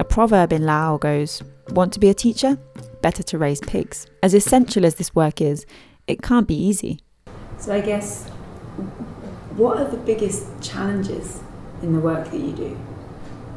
A 0.00 0.04
proverb 0.04 0.52
in 0.52 0.66
Lao 0.66 0.96
goes, 0.96 1.42
Want 1.70 1.92
to 1.92 2.00
be 2.00 2.08
a 2.08 2.14
teacher? 2.14 2.58
Better 3.02 3.24
to 3.24 3.36
raise 3.36 3.60
pigs. 3.60 4.06
As 4.22 4.32
essential 4.32 4.86
as 4.86 4.94
this 4.94 5.12
work 5.12 5.40
is, 5.40 5.66
it 6.06 6.22
can't 6.22 6.46
be 6.46 6.54
easy. 6.54 7.00
So 7.58 7.74
I 7.74 7.80
guess, 7.80 8.28
what 9.56 9.78
are 9.78 9.90
the 9.90 9.96
biggest 9.96 10.46
challenges 10.62 11.40
in 11.82 11.94
the 11.94 11.98
work 11.98 12.30
that 12.30 12.38
you 12.38 12.52
do? 12.52 12.78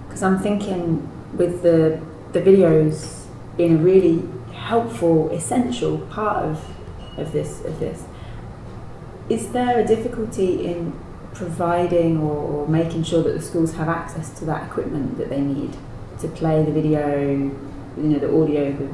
Because 0.08 0.24
I'm 0.24 0.40
thinking 0.40 1.08
with 1.38 1.62
the 1.62 2.02
the 2.34 2.42
videos 2.42 3.28
being 3.56 3.76
a 3.76 3.78
really 3.78 4.28
helpful, 4.52 5.30
essential 5.30 6.00
part 6.00 6.44
of 6.44 6.66
of 7.20 7.32
this 7.32 7.64
of 7.66 7.80
this. 7.80 8.04
Is 9.30 9.52
there 9.52 9.78
a 9.78 9.86
difficulty 9.86 10.66
in 10.66 10.92
providing 11.36 12.18
or, 12.18 12.36
or 12.36 12.68
making 12.68 13.04
sure 13.04 13.22
that 13.22 13.34
the 13.34 13.42
schools 13.42 13.74
have 13.76 13.90
access 13.90 14.38
to 14.40 14.46
that 14.46 14.64
equipment 14.64 15.20
that 15.20 15.30
they 15.30 15.42
need 15.42 15.78
to 16.20 16.28
play 16.30 16.64
the 16.64 16.72
video, 16.72 17.22
you 17.26 17.54
know, 17.96 18.18
the 18.18 18.42
audio? 18.42 18.90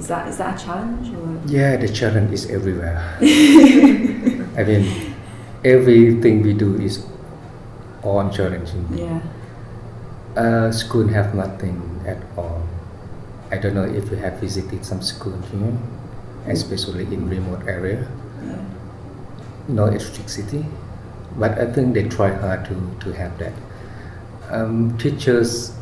Is 0.00 0.08
that 0.08 0.28
is 0.28 0.38
that 0.38 0.56
a 0.56 0.64
challenge? 0.64 1.12
Or? 1.14 1.40
Yeah, 1.44 1.76
the 1.76 1.88
challenge 1.88 2.32
is 2.32 2.48
everywhere. 2.50 2.96
I 3.20 4.64
mean, 4.64 5.14
everything 5.62 6.42
we 6.42 6.54
do 6.54 6.80
is 6.80 7.04
on 8.02 8.32
challenging. 8.32 8.88
Yeah. 8.96 9.20
Uh, 10.34 10.72
school 10.72 11.06
have 11.08 11.34
nothing 11.34 11.76
at 12.06 12.16
all. 12.36 12.64
I 13.50 13.58
don't 13.58 13.74
know 13.74 13.84
if 13.84 14.10
you 14.10 14.16
have 14.16 14.40
visited 14.40 14.86
some 14.86 15.02
school 15.02 15.36
here, 15.52 15.76
especially 16.46 17.04
in 17.04 17.28
remote 17.28 17.68
area. 17.68 18.08
Yeah. 18.42 18.64
No 19.68 19.84
electricity, 19.84 20.64
but 21.36 21.58
I 21.58 21.70
think 21.70 21.92
they 21.92 22.08
try 22.08 22.32
hard 22.32 22.64
to, 22.72 22.74
to 23.04 23.12
have 23.12 23.36
that. 23.38 23.52
Um, 24.48 24.96
teachers, 24.98 25.76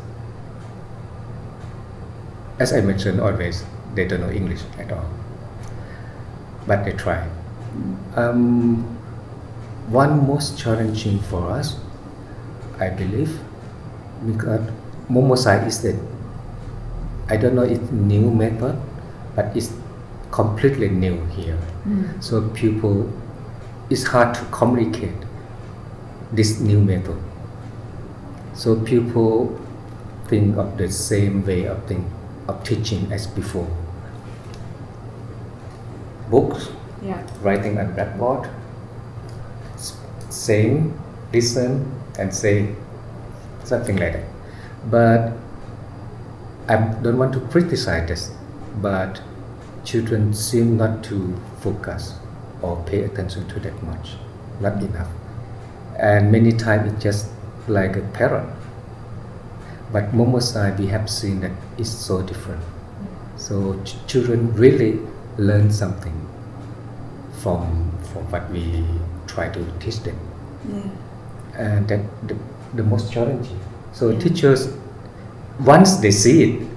as 2.59 2.73
I 2.73 2.81
mentioned 2.81 3.21
always, 3.21 3.63
they 3.95 4.05
don't 4.07 4.21
know 4.21 4.31
English 4.31 4.61
at 4.77 4.91
all, 4.91 5.09
but 6.67 6.85
they 6.85 6.93
try. 6.93 7.27
Um, 8.15 8.83
one 9.89 10.27
most 10.27 10.57
challenging 10.57 11.19
for 11.19 11.51
us, 11.51 11.77
I 12.79 12.89
believe, 12.89 13.39
because 14.25 14.61
Momo 15.09 15.37
Sign 15.37 15.63
is 15.67 15.81
the 15.81 15.97
I 17.29 17.37
don't 17.37 17.53
know 17.55 17.61
it's 17.63 17.91
new 17.91 18.31
method, 18.31 18.75
but 19.35 19.55
it's 19.55 19.71
completely 20.31 20.89
new 20.89 21.23
here. 21.27 21.57
So 22.21 22.49
people, 22.49 23.11
it's 23.89 24.03
hard 24.03 24.33
to 24.35 24.45
communicate 24.45 25.15
this 26.31 26.59
new 26.59 26.79
method. 26.79 27.17
So 28.53 28.79
people 28.81 29.59
think 30.27 30.57
of 30.57 30.77
the 30.77 30.91
same 30.91 31.45
way 31.45 31.65
of 31.65 31.85
think 31.85 32.05
of 32.49 32.63
teaching 32.63 33.11
as 33.11 33.27
before. 33.27 33.67
Books, 36.29 36.69
Yeah. 37.01 37.21
writing 37.43 37.77
on 37.79 37.93
blackboard, 37.93 38.49
saying, 40.29 40.93
listen, 41.33 41.91
and 42.17 42.33
say 42.33 42.75
something 43.63 43.97
like 43.97 44.13
that. 44.13 44.25
But 44.91 45.31
I 46.67 46.75
don't 47.03 47.17
want 47.17 47.33
to 47.33 47.39
criticize 47.39 48.07
this, 48.07 48.31
but 48.81 49.21
children 49.83 50.33
seem 50.33 50.77
not 50.77 51.03
to 51.05 51.35
focus 51.61 52.13
or 52.61 52.77
pay 52.85 53.03
attention 53.03 53.47
to 53.47 53.59
that 53.61 53.81
much, 53.83 54.17
not 54.59 54.81
enough. 54.81 55.07
And 55.97 56.31
many 56.31 56.51
times 56.51 56.93
it's 56.93 57.03
just 57.03 57.27
like 57.67 57.95
a 57.95 58.01
parrot. 58.01 58.45
But 59.91 60.11
Momo 60.11 60.41
Sign, 60.41 60.77
we 60.77 60.87
have 60.87 61.09
seen 61.09 61.41
that 61.41 61.51
it's 61.77 61.89
so 61.89 62.21
different. 62.21 62.61
So 63.37 63.81
ch- 63.83 63.95
children 64.07 64.53
really 64.53 64.99
learn 65.37 65.71
something 65.71 66.13
from, 67.41 67.91
from 68.11 68.29
what 68.31 68.49
we 68.51 68.85
try 69.27 69.49
to 69.49 69.65
teach 69.79 69.99
them 70.03 70.17
Yeah. 70.71 70.89
and 71.57 71.87
that 71.87 72.01
the, 72.27 72.35
the 72.75 72.83
most 72.83 73.11
challenging. 73.11 73.59
So 73.93 74.17
teachers, 74.19 74.73
once 75.61 75.97
they 75.97 76.11
see 76.11 76.43
it, 76.43 76.67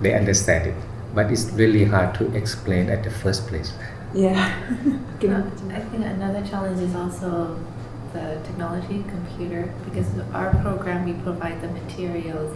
they 0.00 0.14
understand 0.14 0.68
it, 0.68 0.74
but 1.14 1.30
it's 1.32 1.44
really 1.52 1.84
hard 1.84 2.14
to 2.16 2.30
explain 2.36 2.90
at 2.90 3.02
the 3.02 3.10
first 3.10 3.46
place. 3.48 3.72
Yeah. 4.14 4.52
Can. 5.20 5.50
I 5.72 5.80
think 5.80 6.04
another 6.04 6.46
challenge 6.46 6.80
is 6.80 6.94
also 6.94 7.58
the 8.16 8.40
technology, 8.48 9.04
computer, 9.16 9.72
because 9.84 10.08
our 10.32 10.50
program 10.62 11.04
we 11.04 11.14
provide 11.28 11.60
the 11.60 11.68
materials 11.80 12.50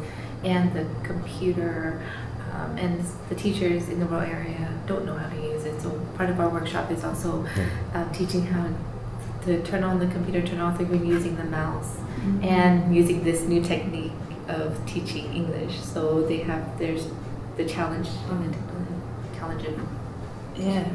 and 0.44 0.72
the 0.72 0.86
computer, 1.10 2.02
um, 2.52 2.76
and 2.78 3.04
the 3.28 3.34
teachers 3.34 3.88
in 3.88 4.00
the 4.00 4.06
rural 4.06 4.28
area 4.38 4.72
don't 4.86 5.04
know 5.04 5.16
how 5.22 5.28
to 5.28 5.40
use 5.52 5.64
it. 5.64 5.80
So 5.82 5.90
part 6.16 6.30
of 6.30 6.40
our 6.40 6.48
workshop 6.48 6.90
is 6.90 7.04
also 7.04 7.46
uh, 7.94 8.12
teaching 8.12 8.46
how 8.46 8.66
to 9.44 9.62
turn 9.62 9.82
on 9.84 9.98
the 9.98 10.06
computer, 10.06 10.40
turn 10.46 10.60
off 10.60 10.78
the 10.78 10.84
screen 10.84 11.06
using 11.06 11.36
the 11.36 11.44
mouse, 11.44 11.96
and 12.42 12.94
using 12.94 13.24
this 13.24 13.42
new 13.42 13.62
technique 13.62 14.12
of 14.48 14.84
teaching 14.86 15.32
English. 15.40 15.74
So 15.80 16.22
they 16.22 16.38
have 16.38 16.78
there's 16.78 17.04
the 17.56 17.64
challenge 17.64 18.08
on 18.30 18.46
the 18.46 18.52
technology, 18.56 18.94
challenge 19.38 19.64
of 19.64 19.74
Yeah. 20.56 20.88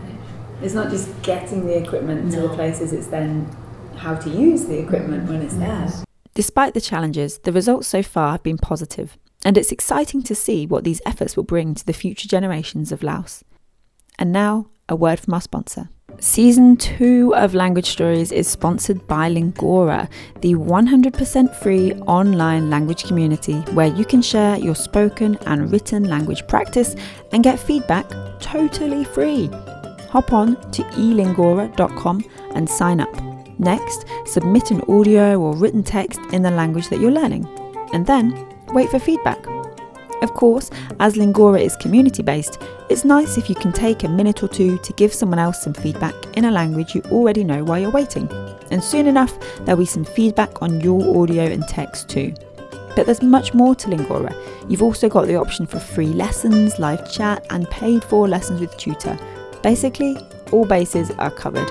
It's 0.61 0.73
not 0.73 0.89
just 0.89 1.09
getting 1.21 1.65
the 1.65 1.77
equipment 1.83 2.31
to 2.33 2.41
the 2.41 2.49
places, 2.49 2.93
it's 2.93 3.07
then 3.07 3.49
how 3.97 4.15
to 4.15 4.29
use 4.29 4.65
the 4.65 4.79
equipment 4.79 5.29
when 5.29 5.41
it's 5.41 5.55
there. 5.55 5.89
Despite 6.33 6.73
the 6.73 6.81
challenges, 6.81 7.39
the 7.39 7.51
results 7.51 7.87
so 7.87 8.03
far 8.03 8.33
have 8.33 8.43
been 8.43 8.57
positive, 8.57 9.17
and 9.43 9.57
it's 9.57 9.71
exciting 9.71 10.21
to 10.23 10.35
see 10.35 10.67
what 10.67 10.83
these 10.83 11.01
efforts 11.05 11.37
will 11.37 11.43
bring 11.43 11.75
to 11.75 11.85
the 11.85 11.93
future 11.93 12.27
generations 12.27 12.91
of 12.91 13.03
Laos. 13.03 13.43
And 14.19 14.31
now, 14.31 14.67
a 14.89 14.95
word 14.95 15.19
from 15.19 15.33
our 15.33 15.41
sponsor. 15.41 15.89
Season 16.19 16.77
2 16.77 17.35
of 17.35 17.53
Language 17.53 17.89
Stories 17.89 18.31
is 18.31 18.47
sponsored 18.47 19.05
by 19.07 19.29
Lingora, 19.29 20.09
the 20.41 20.55
100% 20.55 21.55
free 21.55 21.93
online 22.01 22.69
language 22.69 23.03
community 23.03 23.55
where 23.73 23.87
you 23.87 24.05
can 24.05 24.21
share 24.21 24.57
your 24.57 24.75
spoken 24.75 25.37
and 25.45 25.71
written 25.71 26.05
language 26.05 26.47
practice 26.47 26.95
and 27.31 27.43
get 27.43 27.59
feedback 27.59 28.09
totally 28.39 29.03
free. 29.03 29.47
Hop 30.09 30.31
on 30.31 30.55
to 30.71 30.83
elingora.com 30.83 32.23
and 32.53 32.69
sign 32.69 33.01
up. 33.01 33.34
Next, 33.59 34.05
submit 34.25 34.71
an 34.71 34.81
audio 34.89 35.39
or 35.39 35.55
written 35.55 35.83
text 35.83 36.19
in 36.31 36.41
the 36.41 36.51
language 36.51 36.89
that 36.89 36.99
you're 36.99 37.11
learning, 37.11 37.47
and 37.93 38.05
then 38.05 38.47
wait 38.73 38.89
for 38.89 38.99
feedback. 38.99 39.45
Of 40.21 40.33
course, 40.33 40.71
as 40.99 41.15
Lingora 41.15 41.61
is 41.61 41.75
community 41.75 42.23
based, 42.23 42.61
it's 42.89 43.05
nice 43.05 43.37
if 43.37 43.49
you 43.49 43.55
can 43.55 43.71
take 43.71 44.03
a 44.03 44.07
minute 44.07 44.43
or 44.43 44.47
two 44.47 44.77
to 44.79 44.93
give 44.93 45.13
someone 45.13 45.39
else 45.39 45.61
some 45.61 45.73
feedback 45.73 46.15
in 46.37 46.45
a 46.45 46.51
language 46.51 46.95
you 46.95 47.01
already 47.11 47.43
know 47.43 47.63
while 47.63 47.79
you're 47.79 47.91
waiting. 47.91 48.27
And 48.71 48.83
soon 48.83 49.07
enough, 49.07 49.37
there'll 49.59 49.79
be 49.79 49.85
some 49.85 50.05
feedback 50.05 50.61
on 50.61 50.81
your 50.81 51.21
audio 51.21 51.43
and 51.43 51.67
text 51.67 52.09
too. 52.09 52.33
But 52.95 53.05
there's 53.05 53.21
much 53.21 53.53
more 53.53 53.75
to 53.75 53.87
Lingora. 53.89 54.33
You've 54.69 54.81
also 54.81 55.09
got 55.09 55.27
the 55.27 55.35
option 55.35 55.65
for 55.67 55.79
free 55.79 56.07
lessons, 56.07 56.79
live 56.79 57.11
chat, 57.11 57.45
and 57.49 57.69
paid 57.69 58.03
for 58.03 58.27
lessons 58.27 58.61
with 58.61 58.75
tutor. 58.77 59.19
Basically, 59.61 60.17
all 60.51 60.65
bases 60.65 61.11
are 61.11 61.31
covered. 61.31 61.69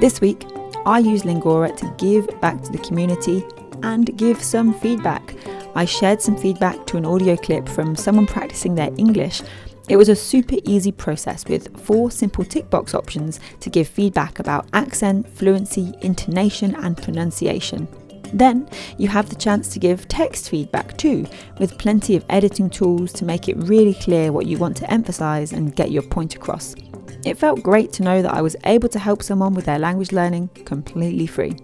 This 0.00 0.20
week, 0.20 0.44
I 0.86 1.00
use 1.00 1.22
Lingora 1.22 1.76
to 1.76 1.94
give 1.98 2.40
back 2.40 2.62
to 2.62 2.72
the 2.72 2.78
community 2.78 3.44
and 3.82 4.16
give 4.16 4.42
some 4.42 4.74
feedback. 4.74 5.34
I 5.74 5.84
shared 5.84 6.22
some 6.22 6.36
feedback 6.36 6.86
to 6.86 6.96
an 6.96 7.04
audio 7.04 7.36
clip 7.36 7.68
from 7.68 7.94
someone 7.94 8.26
practicing 8.26 8.74
their 8.74 8.90
English. 8.96 9.42
It 9.88 9.96
was 9.96 10.08
a 10.08 10.16
super 10.16 10.56
easy 10.64 10.92
process 10.92 11.44
with 11.46 11.78
four 11.80 12.10
simple 12.10 12.44
tick 12.44 12.68
box 12.68 12.94
options 12.94 13.40
to 13.60 13.70
give 13.70 13.88
feedback 13.88 14.38
about 14.38 14.68
accent, 14.72 15.28
fluency, 15.28 15.94
intonation, 16.02 16.74
and 16.74 16.96
pronunciation. 16.96 17.88
Then 18.34 18.68
you 18.98 19.08
have 19.08 19.30
the 19.30 19.36
chance 19.36 19.68
to 19.70 19.78
give 19.78 20.06
text 20.08 20.50
feedback 20.50 20.98
too, 20.98 21.26
with 21.58 21.78
plenty 21.78 22.16
of 22.16 22.24
editing 22.28 22.68
tools 22.68 23.12
to 23.14 23.24
make 23.24 23.48
it 23.48 23.56
really 23.56 23.94
clear 23.94 24.32
what 24.32 24.46
you 24.46 24.58
want 24.58 24.76
to 24.78 24.92
emphasize 24.92 25.52
and 25.52 25.74
get 25.74 25.90
your 25.90 26.02
point 26.02 26.34
across. 26.34 26.74
It 27.24 27.36
felt 27.36 27.62
great 27.62 27.92
to 27.94 28.02
know 28.02 28.22
that 28.22 28.32
I 28.32 28.42
was 28.42 28.56
able 28.64 28.88
to 28.90 28.98
help 28.98 29.22
someone 29.22 29.54
with 29.54 29.64
their 29.66 29.78
language 29.78 30.12
learning 30.12 30.48
completely 30.64 31.26
free. 31.26 31.56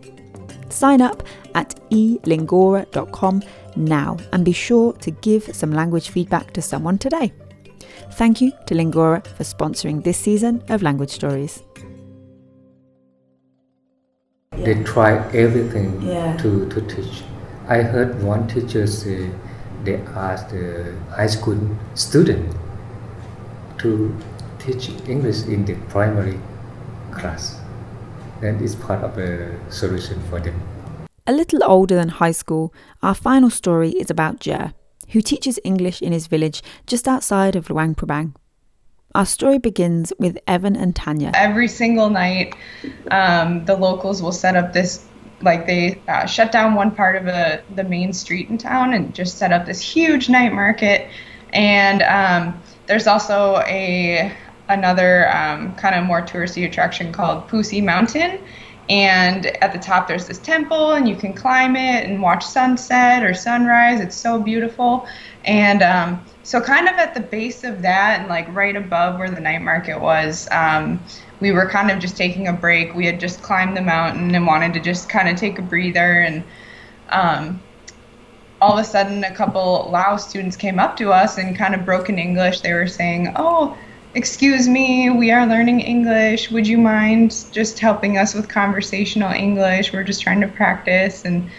Sign 0.69 1.01
up 1.01 1.23
at 1.55 1.75
elingora.com 1.91 3.43
now 3.77 4.17
and 4.33 4.45
be 4.45 4.53
sure 4.53 4.93
to 4.95 5.11
give 5.11 5.55
some 5.55 5.71
language 5.73 6.11
feedback 6.11 6.53
to 6.55 6.63
someone 6.63 6.99
today. 6.99 7.33
Thank 8.13 8.41
you 8.41 8.53
to 8.67 8.75
Lingora 8.75 9.27
for 9.27 9.45
sponsoring 9.45 10.03
this 10.03 10.19
season 10.19 10.63
of 10.69 10.83
Language 10.83 11.11
Stories. 11.11 11.63
They 14.53 14.83
try 14.85 15.17
everything 15.33 16.01
Yeah. 16.03 16.37
to, 16.39 16.69
to 16.69 16.81
teach. 16.83 17.23
I 17.69 17.83
heard 17.83 18.23
one 18.23 18.47
teacher 18.47 18.87
say 18.87 19.31
they 19.85 19.97
asked 20.15 20.51
the 20.51 20.95
high 21.11 21.27
school 21.27 21.59
student 21.95 22.55
to 23.79 24.15
teach 24.65 24.91
English 25.09 25.45
in 25.45 25.65
the 25.65 25.75
primary 25.89 26.39
class. 27.13 27.61
and 28.43 28.61
it's 28.61 28.75
part 28.75 29.03
of 29.03 29.17
a 29.17 29.55
solution 29.71 30.21
for 30.29 30.41
them. 30.41 30.55
A 31.27 31.33
little 31.33 31.65
older 31.65 31.95
than 31.95 32.09
high 32.09 32.33
school, 32.33 32.75
our 33.03 33.15
final 33.15 33.49
story 33.49 33.91
is 33.91 34.11
about 34.11 34.41
Jer, 34.41 34.75
who 35.11 35.23
teaches 35.23 35.59
English 35.65 36.03
in 36.03 36.13
his 36.13 36.27
village 36.27 36.63
just 36.87 37.09
outside 37.09 37.57
of 37.57 37.71
Luang 37.71 37.95
Prabang. 37.95 38.35
Our 39.15 39.25
story 39.25 39.59
begins 39.59 40.13
with 40.19 40.37
Evan 40.47 40.77
and 40.77 40.95
Tanya. 40.95 41.31
every 41.35 41.69
single 41.69 42.11
night 42.11 42.55
um, 43.11 43.65
the 43.65 43.77
locals 43.77 44.21
will 44.21 44.33
set 44.33 44.57
up 44.57 44.73
this 44.73 45.07
like 45.41 45.67
they 45.67 46.01
uh, 46.09 46.27
shut 46.27 46.53
down 46.53 46.75
one 46.75 46.91
part 46.91 47.17
of 47.17 47.27
a, 47.27 47.63
the 47.77 47.85
main 47.85 48.13
street 48.13 48.51
in 48.51 48.59
town 48.59 48.93
and 48.93 49.15
just 49.15 49.39
set 49.39 49.53
up 49.53 49.67
this 49.67 49.81
huge 49.81 50.29
night 50.29 50.53
market 50.53 51.09
and 51.53 52.03
um, 52.03 52.61
there's 52.87 53.07
also 53.07 53.63
a 53.67 54.33
another 54.69 55.31
um, 55.35 55.75
kind 55.77 55.95
of 55.95 56.05
more 56.05 56.23
touristy 56.23 56.67
attraction 56.67 57.13
called 57.13 57.49
Pusi 57.49 57.83
Mountain. 57.83 58.41
And 58.89 59.47
at 59.63 59.73
the 59.73 59.79
top 59.79 60.09
there's 60.09 60.27
this 60.27 60.39
temple 60.39 60.93
and 60.93 61.09
you 61.09 61.17
can 61.17 61.33
climb 61.33 61.75
it 61.75 62.05
and 62.05 62.21
watch 62.21 62.45
sunset 62.45 63.23
or 63.23 63.33
sunrise. 63.33 64.01
It's 64.01 64.17
so 64.17 64.39
beautiful. 64.39 65.07
And 65.45 65.83
um, 65.83 66.25
so 66.43 66.61
kind 66.61 66.89
of 66.89 66.95
at 66.95 67.15
the 67.15 67.21
base 67.21 67.65
of 67.65 67.83
that 67.83 68.21
and 68.21 68.29
like 68.29 68.47
right 68.55 68.77
above 68.77 69.19
where 69.19 69.31
the 69.31 69.41
night 69.41 69.63
market 69.63 70.01
was 70.01 70.49
um, 70.51 71.03
we 71.41 71.53
were 71.53 71.69
kind 71.69 71.91
of 71.91 71.99
just 71.99 72.17
taking 72.17 72.49
a 72.49 72.53
break. 72.53 72.95
We 72.95 73.07
had 73.07 73.21
just 73.21 73.43
climbed 73.43 73.77
the 73.77 73.83
mountain 73.83 74.35
and 74.35 74.47
wanted 74.47 74.75
to 74.75 74.81
just 74.81 75.09
kind 75.09 75.29
of 75.29 75.37
take 75.37 75.59
a 75.59 75.63
breather. 75.63 76.21
And 76.21 76.45
um, 77.11 77.63
all 78.61 78.75
of 78.75 78.79
a 78.79 78.85
sudden 78.85 79.25
a 79.25 79.35
couple 79.35 79.89
lao 79.91 80.17
students 80.17 80.57
came 80.57 80.79
up 80.79 80.97
to 80.97 81.13
us 81.13 81.39
and 81.39 81.57
kind 81.57 81.75
of 81.75 81.85
broken 81.85 82.19
english. 82.19 82.61
They 82.61 82.73
were 82.73 82.87
saying 82.87 83.33
oh 83.37 83.77
excuse 84.15 84.69
me, 84.69 85.11
we 85.11 85.31
are 85.31 85.47
learning 85.47 85.81
English. 85.81 86.51
Would 86.51 86.67
you 86.67 86.79
mind 86.79 87.47
just 87.53 87.79
helping 87.79 88.17
us 88.17 88.35
with 88.35 88.49
conversational 88.49 89.33
English? 89.33 89.93
We're 89.93 90.05
just 90.05 90.23
trying 90.23 90.41
to 90.41 90.49
practice. 90.49 91.25
And 91.25 91.51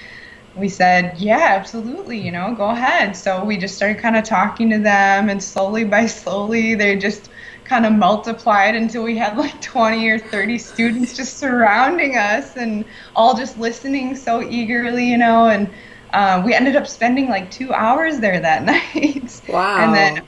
we 0.55 0.69
said, 0.69 1.17
yeah, 1.17 1.47
absolutely, 1.49 2.17
you 2.17 2.31
know, 2.31 2.55
go 2.55 2.69
ahead. 2.69 3.15
So 3.17 3.43
we 3.43 3.57
just 3.57 3.75
started 3.75 3.99
kind 3.99 4.15
of 4.15 4.23
talking 4.23 4.69
to 4.69 4.79
them, 4.79 5.29
and 5.29 5.43
slowly 5.43 5.83
by 5.83 6.05
slowly, 6.21 6.75
they 6.75 6.95
just 6.95 7.29
kind 7.65 7.85
of 7.85 7.91
multiplied 7.91 8.75
until 8.75 9.03
we 9.03 9.17
had 9.17 9.37
like 9.37 9.59
20 9.61 10.07
or 10.07 10.19
30 10.19 10.57
students 10.59 11.15
just 11.17 11.37
surrounding 11.37 12.15
us 12.15 12.55
and 12.55 12.85
all 13.15 13.35
just 13.35 13.57
listening 13.57 14.15
so 14.15 14.41
eagerly, 14.41 15.09
you 15.09 15.17
know. 15.17 15.47
And 15.47 15.69
uh, 16.13 16.41
we 16.45 16.53
ended 16.53 16.77
up 16.77 16.87
spending 16.87 17.27
like 17.27 17.51
two 17.51 17.73
hours 17.73 18.19
there 18.19 18.39
that 18.39 18.63
night. 18.95 19.41
Wow. 19.49 19.77
And 19.83 19.93
then 19.93 20.25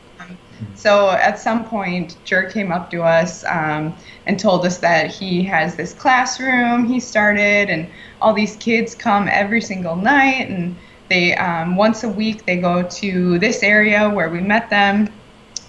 so 0.74 1.10
at 1.10 1.39
some 1.39 1.65
point, 1.65 2.17
Jer 2.24 2.50
came 2.50 2.72
up 2.72 2.89
to 2.91 3.04
us 3.04 3.43
um, 3.46 3.96
and 4.26 4.39
told 4.39 4.65
us 4.65 4.78
that 4.80 5.12
he 5.12 5.43
has 5.43 5.76
this 5.76 5.93
classroom 5.93 6.86
he 6.86 7.00
started, 7.00 7.70
and 7.70 7.89
all 8.22 8.34
these 8.34 8.56
kids 8.58 8.96
come 8.96 9.28
every 9.28 9.62
single 9.62 9.96
night, 9.96 10.50
and 10.50 10.78
they 11.10 11.36
um, 11.36 11.76
once 11.76 12.04
a 12.04 12.10
week 12.10 12.46
they 12.46 12.58
go 12.58 12.84
to 12.84 13.39
this 13.39 13.63
area 13.63 14.10
where 14.10 14.30
we 14.30 14.39
met 14.39 14.70
them 14.70 15.08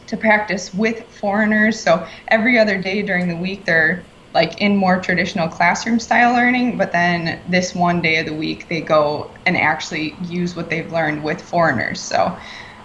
to 0.06 0.16
practice 0.16 0.72
with 0.74 1.10
foreigners. 1.14 1.80
So 1.80 2.06
every 2.28 2.58
other 2.58 2.80
day 2.80 3.02
during 3.02 3.28
the 3.28 3.36
week 3.36 3.64
they're 3.64 4.04
like 4.34 4.60
in 4.60 4.76
more 4.76 5.00
traditional 5.00 5.48
classroom 5.48 5.98
style 5.98 6.32
learning, 6.32 6.76
but 6.76 6.92
then 6.92 7.42
this 7.48 7.74
one 7.74 8.00
day 8.02 8.18
of 8.18 8.26
the 8.26 8.34
week 8.34 8.68
they 8.68 8.80
go 8.80 9.34
and 9.46 9.56
actually 9.56 10.16
use 10.22 10.54
what 10.54 10.70
they've 10.70 10.92
learned 10.92 11.22
with 11.22 11.40
foreigners. 11.40 12.00
So 12.00 12.36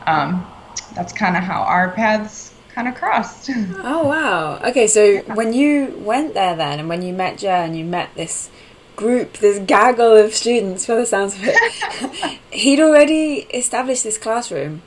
um, 0.08 0.53
that's 0.96 1.14
kind 1.14 1.36
of 1.38 1.44
how 1.44 1.62
our 1.62 1.92
paths 1.92 2.54
kind 2.74 2.88
of 2.88 2.96
crossed. 2.96 3.50
Oh 3.84 4.08
wow. 4.08 4.60
Okay, 4.70 4.88
so 4.88 5.20
when 5.36 5.54
you 5.54 5.94
went 6.00 6.34
there 6.34 6.56
then, 6.56 6.80
and 6.80 6.90
when 6.90 7.02
you 7.02 7.14
met 7.14 7.38
Jer 7.38 7.50
and 7.50 7.78
you 7.78 7.86
met 7.86 8.10
this 8.16 8.50
group, 8.96 9.38
this 9.38 9.60
gaggle 9.60 10.16
of 10.16 10.34
students, 10.34 10.86
for 10.86 10.96
the 10.96 11.06
sounds 11.06 11.36
of 11.36 11.42
it, 11.44 12.40
he'd 12.52 12.80
already 12.80 13.48
established 13.54 14.04
this 14.04 14.18
classroom. 14.18 14.82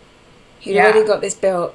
He'd 0.60 0.74
Yeah. 0.74 0.84
already 0.84 1.04
got 1.06 1.20
this 1.20 1.34
built 1.34 1.74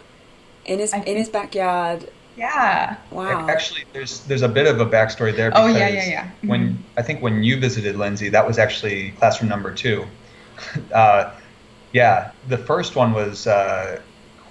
in 0.66 0.80
his 0.80 0.94
I 0.94 0.98
in 0.98 1.04
think- 1.04 1.18
his 1.18 1.30
backyard. 1.30 2.10
yeah. 2.38 2.96
Wow. 3.12 3.48
Actually, 3.50 3.84
there's 3.94 4.22
there's 4.22 4.42
a 4.42 4.50
bit 4.50 4.66
of 4.68 4.80
a 4.82 4.86
backstory 4.86 5.36
there 5.36 5.52
Oh, 5.56 5.68
yeah, 5.68 5.88
yeah, 5.88 6.06
yeah. 6.08 6.24
Mm-hmm. 6.26 6.48
when 6.48 6.84
I 6.98 7.02
think 7.02 7.22
when 7.22 7.44
you 7.44 7.60
visited 7.60 7.96
Lindsay, 7.98 8.30
that 8.30 8.46
was 8.48 8.58
actually 8.58 9.12
classroom 9.20 9.50
number 9.50 9.74
two. 9.74 10.06
uh, 10.94 11.32
yeah, 11.94 12.32
the 12.48 12.58
first 12.58 12.96
one 12.96 13.14
was 13.14 13.48
uh, 13.48 14.00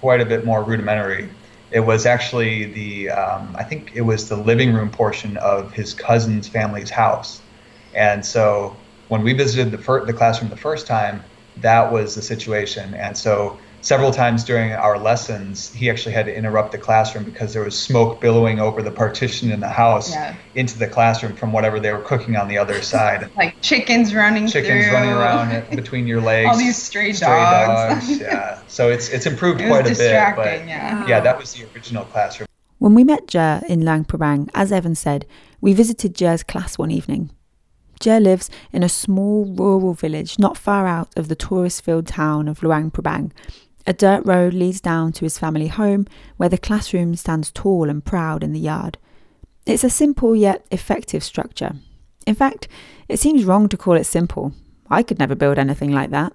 quite 0.01 0.19
a 0.19 0.25
bit 0.25 0.43
more 0.43 0.63
rudimentary. 0.63 1.29
It 1.71 1.79
was 1.79 2.05
actually 2.05 2.65
the 2.65 3.11
um, 3.11 3.55
I 3.57 3.63
think 3.63 3.93
it 3.95 4.01
was 4.01 4.27
the 4.27 4.35
living 4.35 4.73
room 4.73 4.89
portion 4.89 5.37
of 5.37 5.71
his 5.71 5.93
cousin's 5.93 6.47
family's 6.47 6.89
house, 6.89 7.41
and 7.93 8.25
so 8.25 8.75
when 9.07 9.23
we 9.23 9.31
visited 9.31 9.71
the 9.71 9.77
fir- 9.77 10.05
the 10.05 10.13
classroom 10.13 10.49
the 10.49 10.57
first 10.57 10.87
time, 10.87 11.23
that 11.57 11.93
was 11.93 12.15
the 12.15 12.21
situation, 12.21 12.93
and 12.95 13.17
so 13.17 13.57
several 13.81 14.11
times 14.11 14.43
during 14.43 14.71
our 14.73 14.97
lessons, 14.97 15.73
he 15.73 15.89
actually 15.89 16.13
had 16.13 16.25
to 16.25 16.35
interrupt 16.35 16.71
the 16.71 16.77
classroom 16.77 17.23
because 17.23 17.53
there 17.53 17.63
was 17.63 17.77
smoke 17.77 18.21
billowing 18.21 18.59
over 18.59 18.81
the 18.81 18.91
partition 18.91 19.51
in 19.51 19.59
the 19.59 19.69
house 19.69 20.11
Yeah. 20.11 20.35
into 20.55 20.77
the 20.79 20.87
classroom 20.87 21.35
from 21.35 21.51
whatever 21.51 21.79
they 21.79 21.91
were 21.91 22.01
cooking 22.01 22.35
on 22.35 22.47
the 22.47 22.57
other 22.57 22.81
side. 22.93 23.29
Like 23.35 23.55
chickens 23.61 24.13
running 24.13 24.47
Chickens 24.47 24.85
through. 24.85 24.93
running 24.93 25.11
around 25.11 25.69
between 25.75 26.07
your 26.07 26.21
legs. 26.21 26.49
All 26.49 26.57
these 26.57 26.77
stray 26.81 27.11
dogs. 27.11 28.19
yeah. 28.19 28.59
So 28.67 28.89
it's 28.89 29.09
it's 29.09 29.25
improved 29.25 29.59
It 29.61 29.65
was 29.69 29.81
quite 29.81 29.85
a 29.91 29.97
bit, 29.97 30.35
but 30.37 30.67
yeah. 30.67 31.05
yeah, 31.07 31.19
that 31.19 31.37
was 31.37 31.53
the 31.53 31.65
original 31.75 32.05
classroom. 32.05 32.47
When 32.77 32.95
we 32.95 33.03
met 33.03 33.27
Jer 33.27 33.61
in 33.67 33.83
Luang 33.85 34.05
Prabang, 34.05 34.49
as 34.55 34.71
Evan 34.71 34.95
said, 34.95 35.25
we 35.59 35.73
visited 35.73 36.15
Jer's 36.15 36.41
class 36.43 36.77
one 36.77 36.89
evening. 36.89 37.31
Jer 37.99 38.19
lives 38.19 38.49
in 38.71 38.81
a 38.81 38.89
small 38.89 39.45
rural 39.45 39.93
village 39.93 40.39
not 40.39 40.57
far 40.57 40.87
out 40.87 41.09
of 41.15 41.27
the 41.27 41.35
tourist 41.35 41.83
filled 41.83 42.07
town 42.07 42.47
of 42.47 42.63
Luang 42.63 42.89
Prabang. 42.89 43.31
A 43.87 43.93
dirt 43.93 44.25
road 44.25 44.53
leads 44.53 44.79
down 44.79 45.11
to 45.13 45.25
his 45.25 45.39
family 45.39 45.67
home, 45.67 46.05
where 46.37 46.49
the 46.49 46.57
classroom 46.57 47.15
stands 47.15 47.51
tall 47.51 47.89
and 47.89 48.05
proud 48.05 48.43
in 48.43 48.53
the 48.53 48.59
yard. 48.59 48.97
It's 49.65 49.83
a 49.83 49.89
simple 49.89 50.35
yet 50.35 50.65
effective 50.71 51.23
structure. 51.23 51.75
In 52.27 52.35
fact, 52.35 52.67
it 53.07 53.19
seems 53.19 53.45
wrong 53.45 53.67
to 53.69 53.77
call 53.77 53.95
it 53.95 54.05
simple. 54.05 54.53
I 54.89 55.03
could 55.03 55.19
never 55.19 55.35
build 55.35 55.57
anything 55.57 55.91
like 55.91 56.11
that. 56.11 56.33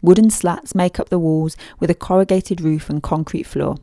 Wooden 0.00 0.30
slats 0.30 0.74
make 0.74 0.98
up 1.00 1.08
the 1.08 1.18
walls 1.18 1.56
with 1.78 1.90
a 1.90 1.94
corrugated 1.94 2.60
roof 2.60 2.90
and 2.90 3.02
concrete 3.02 3.44
floor. 3.44 3.76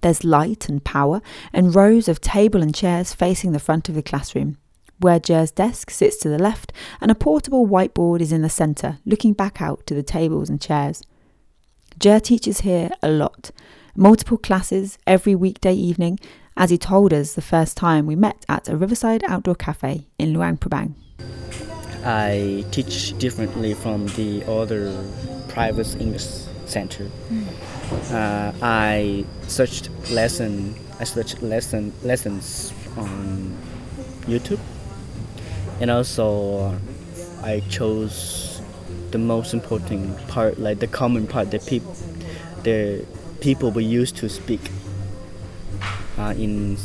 There's 0.00 0.24
light 0.24 0.68
and 0.68 0.84
power, 0.84 1.22
and 1.52 1.74
rows 1.74 2.08
of 2.08 2.20
table 2.20 2.62
and 2.62 2.74
chairs 2.74 3.12
facing 3.14 3.52
the 3.52 3.58
front 3.58 3.88
of 3.88 3.94
the 3.94 4.02
classroom, 4.02 4.58
where 4.98 5.18
Jer's 5.18 5.50
desk 5.50 5.90
sits 5.90 6.16
to 6.18 6.28
the 6.28 6.38
left 6.38 6.72
and 7.00 7.10
a 7.10 7.14
portable 7.14 7.66
whiteboard 7.66 8.20
is 8.20 8.32
in 8.32 8.42
the 8.42 8.50
centre, 8.50 8.98
looking 9.04 9.32
back 9.32 9.62
out 9.62 9.86
to 9.86 9.94
the 9.94 10.02
tables 10.02 10.50
and 10.50 10.60
chairs. 10.60 11.02
Jer 11.98 12.20
teaches 12.20 12.60
here 12.60 12.90
a 13.02 13.08
lot, 13.08 13.50
multiple 13.94 14.36
classes 14.36 14.98
every 15.06 15.34
weekday 15.34 15.72
evening, 15.74 16.18
as 16.56 16.70
he 16.70 16.78
told 16.78 17.12
us 17.12 17.34
the 17.34 17.42
first 17.42 17.76
time 17.76 18.06
we 18.06 18.16
met 18.16 18.44
at 18.48 18.68
a 18.68 18.76
riverside 18.76 19.24
outdoor 19.24 19.54
cafe 19.54 20.06
in 20.18 20.32
Luang 20.32 20.56
Prabang. 20.56 20.94
I 22.04 22.64
teach 22.70 23.16
differently 23.18 23.74
from 23.74 24.06
the 24.08 24.44
other 24.46 24.92
private 25.48 25.96
English 26.00 26.26
center. 26.66 27.08
Uh, 28.10 28.52
I 28.60 29.24
searched 29.46 29.88
lesson. 30.10 30.74
I 31.00 31.04
searched 31.04 31.42
lesson 31.42 31.92
lessons 32.02 32.72
on 32.96 33.56
YouTube, 34.26 34.60
and 35.80 35.90
also 35.90 36.78
I 37.42 37.60
chose 37.70 38.53
the 39.14 39.18
most 39.18 39.54
important 39.54 40.02
part, 40.26 40.58
like 40.58 40.80
the 40.80 40.88
common 40.88 41.24
part 41.24 41.52
that 41.52 41.64
people, 41.66 41.94
the 42.64 43.06
people 43.40 43.70
we 43.70 43.84
used 43.84 44.16
to 44.16 44.28
speak 44.28 44.60
uh, 46.18 46.34
in 46.36 46.76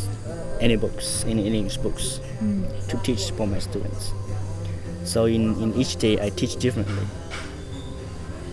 any 0.62 0.76
books, 0.76 1.24
in 1.24 1.40
English 1.40 1.78
books, 1.78 2.20
to 2.88 2.98
teach 3.02 3.32
for 3.32 3.48
my 3.48 3.58
students. 3.58 4.14
So 5.06 5.26
in, 5.26 5.60
in 5.60 5.74
each 5.74 5.96
day 5.96 6.24
I 6.24 6.30
teach 6.30 6.56
differently. 6.58 7.08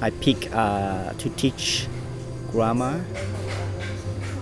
I 0.00 0.08
pick 0.08 0.50
uh, 0.54 1.12
to 1.12 1.28
teach 1.36 1.86
grammar 2.50 3.04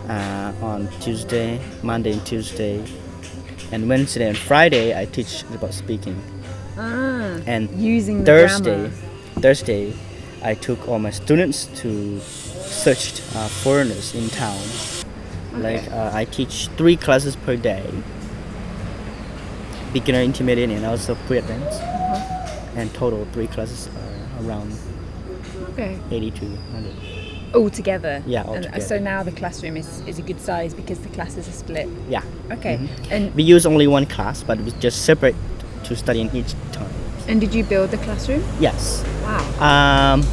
uh, 0.09 0.53
on 0.63 0.89
Tuesday, 1.01 1.61
Monday 1.83 2.13
and 2.13 2.25
Tuesday, 2.25 2.85
and 3.73 3.89
Wednesday 3.89 4.29
and 4.29 4.39
Friday 4.39 4.97
I 4.97 5.07
teach 5.07 5.43
about 5.51 5.75
speaking. 5.75 6.23
Ah, 6.79 7.41
And 7.47 7.69
using 7.75 8.25
Thursday, 8.25 8.91
grammar. 8.91 9.14
Thursday, 9.41 9.93
I 10.43 10.55
took 10.55 10.89
all 10.89 10.99
my 10.99 11.11
students 11.11 11.67
to 11.81 12.21
search 12.21 13.21
uh, 13.35 13.49
foreigners 13.49 14.15
in 14.15 14.29
town. 14.31 14.61
Like 15.55 15.91
uh, 15.93 16.11
I 16.13 16.25
teach 16.25 16.69
three 16.77 16.97
classes 16.97 17.37
per 17.37 17.57
day. 17.57 17.85
beginner, 19.93 20.21
intermediate, 20.23 20.71
and 20.71 20.85
also 20.85 21.15
pre-advanced. 21.27 21.81
And 22.77 22.93
total 22.95 23.25
three 23.33 23.47
classes 23.47 23.89
are 23.89 24.45
around 24.45 24.73
Okay. 25.71 25.97
80 26.11 26.31
to 26.33 26.45
100. 26.47 27.55
All 27.55 27.71
together. 27.71 28.21
Yeah, 28.27 28.43
all 28.43 28.55
And, 28.55 28.67
uh, 28.67 28.69
together. 28.71 28.85
so 28.87 28.99
now 28.99 29.23
the 29.23 29.31
classroom 29.31 29.77
is, 29.77 30.01
is 30.09 30.19
a 30.19 30.23
good 30.23 30.41
size 30.41 30.75
because 30.75 30.99
the 30.99 31.09
classes 31.11 31.47
are 31.49 31.53
split. 31.53 31.89
Yeah. 32.09 32.23
Okay. 32.51 32.79
Mhm. 32.79 32.89
And 33.13 33.35
We 33.37 33.45
use 33.45 33.65
only 33.67 33.87
one 33.87 34.07
class, 34.07 34.43
but 34.43 34.59
we 34.61 34.73
just 34.81 35.05
separate 35.05 35.37
to 35.85 35.95
study 35.95 36.21
in 36.23 36.31
each 36.35 36.55
time. 36.73 36.91
And 37.29 37.41
did 37.41 37.55
you 37.55 37.65
build 37.65 37.91
the 37.91 37.99
classroom? 37.99 38.45
Yes. 38.61 39.05
Wow. 39.23 40.15
Um, 40.15 40.25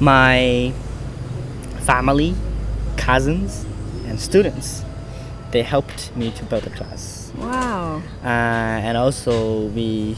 my 0.00 0.72
family, 1.80 2.34
cousins, 2.96 3.64
and 4.06 4.20
students, 4.20 4.84
they 5.50 5.62
helped 5.62 6.14
me 6.16 6.30
to 6.32 6.44
build 6.44 6.62
the 6.62 6.70
class. 6.70 7.32
Wow. 7.36 8.02
Uh, 8.22 8.26
and 8.26 8.96
also 8.96 9.66
we, 9.68 10.16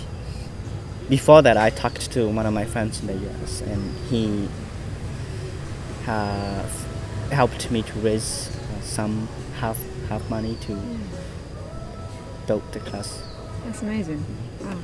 before 1.09 1.43
that, 1.43 1.57
I 1.57 1.71
talked 1.71 2.11
to 2.13 2.29
one 2.29 2.47
of 2.47 2.53
my 2.53 2.65
friends 2.65 3.01
in 3.01 3.07
the 3.07 3.15
U.S. 3.15 3.61
and 3.63 3.97
he 4.09 4.49
have 6.05 6.71
helped 7.31 7.71
me 7.71 7.83
to 7.83 7.99
raise 8.01 8.55
uh, 8.55 8.81
some 8.83 9.29
half 9.59 9.79
half 10.09 10.29
money 10.29 10.57
to 10.63 10.77
build 12.47 12.63
the 12.73 12.81
class. 12.81 13.23
That's 13.65 13.83
amazing. 13.83 14.25
Wow. 14.61 14.79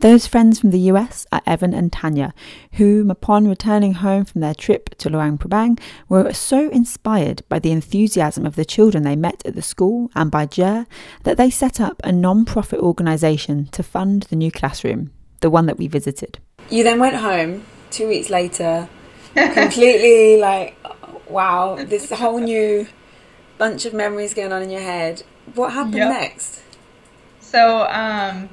Those 0.00 0.26
friends 0.26 0.58
from 0.58 0.70
the 0.70 0.78
US 0.92 1.26
are 1.30 1.42
Evan 1.46 1.74
and 1.74 1.92
Tanya, 1.92 2.32
whom, 2.72 3.10
upon 3.10 3.46
returning 3.46 3.92
home 3.92 4.24
from 4.24 4.40
their 4.40 4.54
trip 4.54 4.96
to 4.96 5.10
Luang 5.10 5.36
Prabang, 5.36 5.78
were 6.08 6.32
so 6.32 6.70
inspired 6.70 7.42
by 7.50 7.58
the 7.58 7.70
enthusiasm 7.70 8.46
of 8.46 8.56
the 8.56 8.64
children 8.64 9.02
they 9.02 9.14
met 9.14 9.42
at 9.44 9.54
the 9.54 9.60
school 9.60 10.10
and 10.14 10.30
by 10.30 10.46
Jer 10.46 10.86
that 11.24 11.36
they 11.36 11.50
set 11.50 11.82
up 11.82 12.00
a 12.02 12.12
non 12.12 12.46
profit 12.46 12.80
organisation 12.80 13.66
to 13.72 13.82
fund 13.82 14.22
the 14.30 14.36
new 14.36 14.50
classroom, 14.50 15.10
the 15.40 15.50
one 15.50 15.66
that 15.66 15.76
we 15.76 15.86
visited. 15.86 16.38
You 16.70 16.82
then 16.82 16.98
went 16.98 17.16
home 17.16 17.64
two 17.90 18.08
weeks 18.08 18.30
later, 18.30 18.88
completely 19.34 20.38
like, 20.38 20.76
wow, 21.28 21.76
this 21.76 22.10
whole 22.10 22.38
new 22.38 22.86
bunch 23.58 23.84
of 23.84 23.92
memories 23.92 24.32
going 24.32 24.50
on 24.52 24.62
in 24.62 24.70
your 24.70 24.80
head. 24.80 25.24
What 25.54 25.74
happened 25.74 25.96
Yep. 25.96 26.08
next? 26.08 26.62
So, 27.40 27.86
um, 27.88 28.48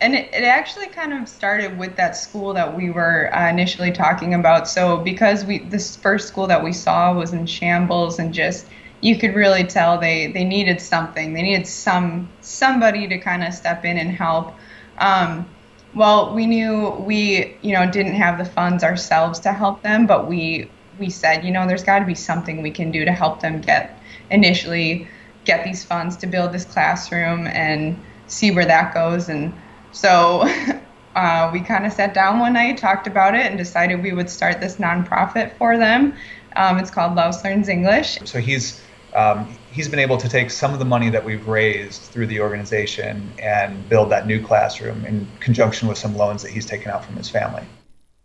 and 0.00 0.14
it, 0.14 0.32
it 0.32 0.44
actually 0.44 0.86
kind 0.88 1.12
of 1.12 1.28
started 1.28 1.78
with 1.78 1.96
that 1.96 2.16
school 2.16 2.54
that 2.54 2.76
we 2.76 2.90
were 2.90 3.34
uh, 3.34 3.48
initially 3.48 3.90
talking 3.90 4.34
about. 4.34 4.68
So, 4.68 4.98
because 4.98 5.44
we 5.44 5.58
this 5.58 5.96
first 5.96 6.28
school 6.28 6.46
that 6.46 6.62
we 6.62 6.72
saw 6.72 7.12
was 7.14 7.32
in 7.32 7.46
shambles 7.46 8.18
and 8.18 8.32
just 8.32 8.66
you 9.00 9.16
could 9.16 9.34
really 9.34 9.64
tell 9.64 9.98
they 9.98 10.30
they 10.32 10.44
needed 10.44 10.80
something. 10.80 11.34
They 11.34 11.42
needed 11.42 11.66
some 11.66 12.28
somebody 12.40 13.08
to 13.08 13.18
kind 13.18 13.44
of 13.44 13.54
step 13.54 13.84
in 13.84 13.98
and 13.98 14.10
help. 14.10 14.54
Um, 14.98 15.48
well, 15.94 16.34
we 16.34 16.46
knew 16.46 16.90
we 17.00 17.56
you 17.62 17.74
know 17.74 17.90
didn't 17.90 18.14
have 18.14 18.38
the 18.38 18.44
funds 18.44 18.84
ourselves 18.84 19.40
to 19.40 19.52
help 19.52 19.82
them, 19.82 20.06
but 20.06 20.28
we 20.28 20.70
we 20.98 21.10
said 21.10 21.44
you 21.44 21.50
know 21.50 21.66
there's 21.66 21.84
got 21.84 22.00
to 22.00 22.06
be 22.06 22.14
something 22.14 22.62
we 22.62 22.70
can 22.70 22.90
do 22.90 23.04
to 23.04 23.12
help 23.12 23.40
them 23.40 23.60
get 23.60 23.98
initially 24.30 25.08
get 25.44 25.64
these 25.64 25.84
funds 25.84 26.16
to 26.18 26.26
build 26.26 26.52
this 26.52 26.64
classroom 26.64 27.46
and 27.46 27.98
see 28.26 28.50
where 28.50 28.66
that 28.66 28.92
goes. 28.94 29.28
And 29.28 29.52
so 29.92 30.48
uh, 31.16 31.50
we 31.52 31.60
kind 31.60 31.86
of 31.86 31.92
sat 31.92 32.14
down 32.14 32.38
one 32.38 32.52
night, 32.52 32.78
talked 32.78 33.06
about 33.06 33.34
it, 33.34 33.46
and 33.46 33.58
decided 33.58 34.02
we 34.02 34.12
would 34.12 34.30
start 34.30 34.60
this 34.60 34.76
nonprofit 34.76 35.56
for 35.56 35.76
them. 35.76 36.14
Um, 36.56 36.78
it's 36.78 36.90
called 36.90 37.14
Laos 37.14 37.44
Learns 37.44 37.68
English. 37.68 38.18
So 38.24 38.40
he's 38.40 38.80
um, 39.14 39.56
he's 39.72 39.88
been 39.88 39.98
able 39.98 40.18
to 40.18 40.28
take 40.28 40.50
some 40.50 40.72
of 40.72 40.78
the 40.78 40.84
money 40.84 41.10
that 41.10 41.24
we've 41.24 41.46
raised 41.48 42.02
through 42.02 42.26
the 42.26 42.40
organization 42.40 43.32
and 43.38 43.88
build 43.88 44.10
that 44.10 44.26
new 44.26 44.44
classroom 44.44 45.04
in 45.06 45.26
conjunction 45.40 45.88
with 45.88 45.98
some 45.98 46.16
loans 46.16 46.42
that 46.42 46.50
he's 46.50 46.66
taken 46.66 46.90
out 46.90 47.04
from 47.04 47.16
his 47.16 47.28
family. 47.28 47.64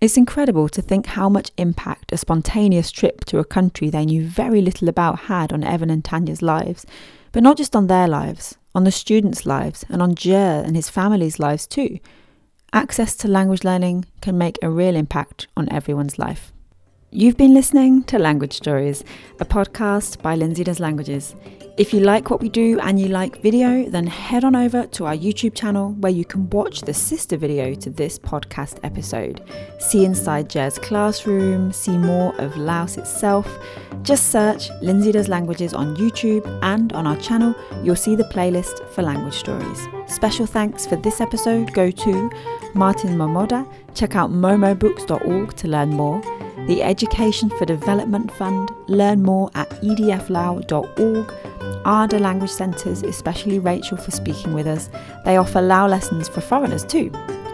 It's 0.02 0.17
incredible 0.17 0.67
to 0.67 0.82
think 0.82 1.06
how 1.06 1.30
much 1.30 1.52
impact 1.58 2.12
a 2.12 2.17
spontaneous 2.17 2.91
trip 2.91 3.23
to 3.26 3.39
a 3.39 3.45
country 3.45 3.89
they 3.89 4.06
knew 4.06 4.28
very 4.28 4.62
little 4.62 4.89
about 4.89 5.19
had 5.21 5.54
on 5.54 5.63
Evan 5.63 5.89
and 5.89 6.04
Tanya's 6.04 6.41
lives. 6.41 6.86
But 7.32 7.43
not 7.43 7.56
just 7.56 7.76
on 7.76 7.88
their 7.88 8.08
lives, 8.08 8.58
on 8.73 8.86
the 8.86 8.91
students' 8.91 9.45
lives, 9.45 9.83
and 9.89 10.01
on 10.01 10.15
Jer 10.15 10.63
and 10.65 10.75
his 10.75 10.89
family's 10.89 11.39
lives 11.39 11.67
too. 11.67 11.99
Access 12.71 13.15
to 13.17 13.27
language 13.27 13.63
learning 13.63 14.05
can 14.21 14.38
make 14.38 14.57
a 14.62 14.69
real 14.69 14.95
impact 14.95 15.47
on 15.57 15.67
everyone's 15.69 16.17
life. 16.17 16.52
You've 17.15 17.38
been 17.38 17.54
listening 17.54 18.06
to 18.06 18.17
Language 18.17 18.54
Stories, 18.54 19.04
a 19.39 19.45
podcast 19.45 20.19
by 20.23 20.36
Lindsay 20.36 20.63
Does 20.63 20.80
Languages. 20.80 21.36
If 21.78 21.93
you 21.93 21.99
like 21.99 22.32
what 22.32 22.41
we 22.41 22.49
do 22.49 22.80
and 22.80 22.99
you 22.99 23.08
like 23.08 23.39
video, 23.39 23.88
then 23.88 24.08
head 24.08 24.43
on 24.43 24.56
over 24.56 24.88
to 24.88 25.06
our 25.06 25.15
YouTube 25.15 25.54
channel 25.54 25.91
where 25.99 26.12
you 26.12 26.26
can 26.26 26.49
watch 26.49 26.82
the 26.82 26.93
sister 26.93 27.38
video 27.38 27.76
to 27.76 27.91
this 27.91 28.17
podcast 28.17 28.80
episode. 28.82 29.47
See 29.78 30.04
inside 30.06 30.49
Jer's 30.49 30.80
classroom, 30.80 31.71
see 31.71 31.95
more 31.99 32.36
of 32.41 32.58
Laos 32.58 32.97
itself. 32.97 33.47
Just 34.02 34.32
search 34.32 34.71
Lindsay 34.82 35.12
Does 35.12 35.30
Languages 35.30 35.76
on 35.76 35.95
YouTube 35.95 36.47
and 36.63 36.93
on 36.93 37.06
our 37.06 37.17
channel, 37.17 37.54
you'll 37.84 37.95
see 37.95 38.15
the 38.15 38.23
playlist 38.23 38.89
for 38.89 39.04
language 39.04 39.36
stories. 39.36 39.88
Special 40.08 40.47
thanks 40.47 40.88
for 40.88 40.95
this 40.95 41.21
episode 41.21 41.73
go 41.73 41.91
to 41.91 42.32
Martin 42.73 43.15
Momoda. 43.15 43.71
Check 43.93 44.15
out 44.15 44.32
momobooks.org 44.32 45.56
to 45.58 45.67
learn 45.67 45.91
more 45.91 46.23
the 46.67 46.84
Education 46.84 47.49
for 47.58 47.65
Development 47.65 48.32
Fund. 48.32 48.69
Learn 48.88 49.23
more 49.23 49.49
at 49.56 49.71
E 49.84 49.95
edflao.org. 49.95 51.34
ARDA 51.86 52.19
Language 52.19 52.52
Centres, 52.52 53.04
especially 53.04 53.60
Rachel 53.60 53.97
for 53.97 54.12
speaking 54.12 54.54
with 54.54 54.67
us. 54.67 54.89
They 55.26 55.38
offer 55.38 55.62
Lao 55.62 55.88
lessons 55.88 56.30
for 56.30 56.41
foreigners 56.41 56.86
too. 56.86 57.12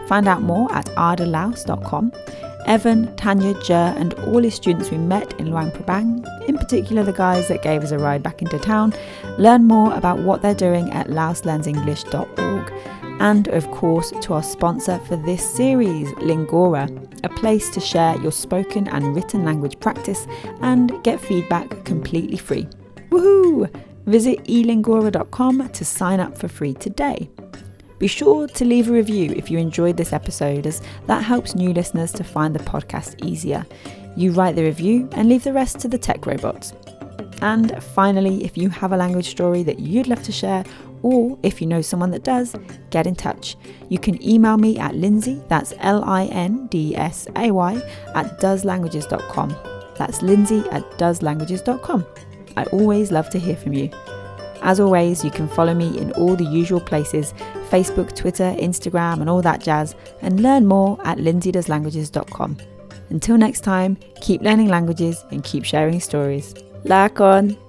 Find 0.07 0.27
out 0.27 0.41
more 0.41 0.71
at 0.73 0.85
ardalaos.com. 0.87 2.11
Evan, 2.65 3.15
Tanya, 3.15 3.59
Jer, 3.61 3.95
and 3.97 4.13
all 4.15 4.43
his 4.43 4.53
students 4.53 4.91
we 4.91 4.97
met 4.97 5.33
in 5.39 5.49
Luang 5.49 5.71
Prabang, 5.71 6.23
in 6.47 6.57
particular 6.57 7.03
the 7.03 7.13
guys 7.13 7.47
that 7.47 7.63
gave 7.63 7.83
us 7.83 7.91
a 7.91 7.97
ride 7.97 8.21
back 8.21 8.41
into 8.41 8.59
town, 8.59 8.93
learn 9.37 9.65
more 9.65 9.93
about 9.93 10.19
what 10.19 10.41
they're 10.41 10.53
doing 10.53 10.91
at 10.91 11.07
laoslearnsenglish.org. 11.07 12.73
And 13.19 13.47
of 13.49 13.69
course, 13.71 14.11
to 14.21 14.33
our 14.33 14.43
sponsor 14.43 14.99
for 14.99 15.15
this 15.15 15.43
series, 15.43 16.09
Lingora, 16.15 17.08
a 17.23 17.29
place 17.29 17.69
to 17.71 17.79
share 17.79 18.19
your 18.21 18.31
spoken 18.31 18.87
and 18.87 19.15
written 19.15 19.43
language 19.43 19.79
practice 19.79 20.27
and 20.61 21.03
get 21.03 21.19
feedback 21.19 21.83
completely 21.85 22.37
free. 22.37 22.67
Woohoo! 23.09 23.69
Visit 24.05 24.43
elingora.com 24.45 25.69
to 25.69 25.85
sign 25.85 26.19
up 26.19 26.37
for 26.37 26.47
free 26.47 26.73
today. 26.73 27.29
Be 27.99 28.07
sure 28.07 28.47
to 28.47 28.65
leave 28.65 28.89
a 28.89 28.93
review 28.93 29.33
if 29.35 29.51
you 29.51 29.57
enjoyed 29.59 29.97
this 29.97 30.13
episode, 30.13 30.65
as 30.65 30.81
that 31.07 31.23
helps 31.23 31.53
new 31.53 31.73
listeners 31.73 32.13
to 32.13 32.23
find 32.23 32.55
the 32.55 32.63
podcast 32.63 33.23
easier. 33.25 33.65
You 34.15 34.31
write 34.31 34.55
the 34.55 34.63
review 34.63 35.09
and 35.11 35.27
leave 35.27 35.43
the 35.43 35.53
rest 35.53 35.79
to 35.79 35.87
the 35.87 35.97
tech 35.97 36.25
robots. 36.25 36.73
And 37.41 37.81
finally, 37.83 38.43
if 38.43 38.57
you 38.57 38.69
have 38.69 38.93
a 38.93 38.97
language 38.97 39.29
story 39.29 39.63
that 39.63 39.79
you'd 39.79 40.07
love 40.07 40.23
to 40.23 40.31
share, 40.31 40.63
or 41.01 41.37
if 41.43 41.61
you 41.61 41.67
know 41.67 41.81
someone 41.81 42.11
that 42.11 42.23
does, 42.23 42.55
get 42.89 43.07
in 43.07 43.15
touch. 43.15 43.55
You 43.89 43.99
can 43.99 44.21
email 44.27 44.57
me 44.57 44.77
at 44.77 44.95
Lindsay, 44.95 45.41
that's 45.47 45.73
L 45.79 46.03
I 46.03 46.25
N 46.25 46.67
D 46.67 46.95
S 46.95 47.27
A 47.35 47.51
Y, 47.51 47.75
at 48.15 48.39
doeslanguages.com. 48.39 49.55
That's 49.97 50.21
Lindsay 50.21 50.63
at 50.71 50.83
doeslanguages.com. 50.91 52.05
I 52.57 52.63
always 52.65 53.11
love 53.11 53.29
to 53.31 53.39
hear 53.39 53.55
from 53.55 53.73
you. 53.73 53.89
As 54.61 54.79
always, 54.79 55.23
you 55.23 55.31
can 55.31 55.47
follow 55.47 55.73
me 55.73 55.97
in 55.99 56.11
all 56.13 56.35
the 56.35 56.45
usual 56.45 56.81
places 56.81 57.33
Facebook, 57.69 58.15
Twitter, 58.15 58.55
Instagram, 58.59 59.21
and 59.21 59.29
all 59.29 59.41
that 59.41 59.61
jazz, 59.61 59.95
and 60.21 60.41
learn 60.41 60.65
more 60.65 60.99
at 61.05 61.17
lindsaydoeslanguages.com. 61.19 62.57
Until 63.09 63.37
next 63.37 63.61
time, 63.61 63.97
keep 64.21 64.41
learning 64.41 64.67
languages 64.67 65.23
and 65.31 65.43
keep 65.43 65.63
sharing 65.63 65.99
stories. 65.99 66.53
Lakon! 66.83 67.68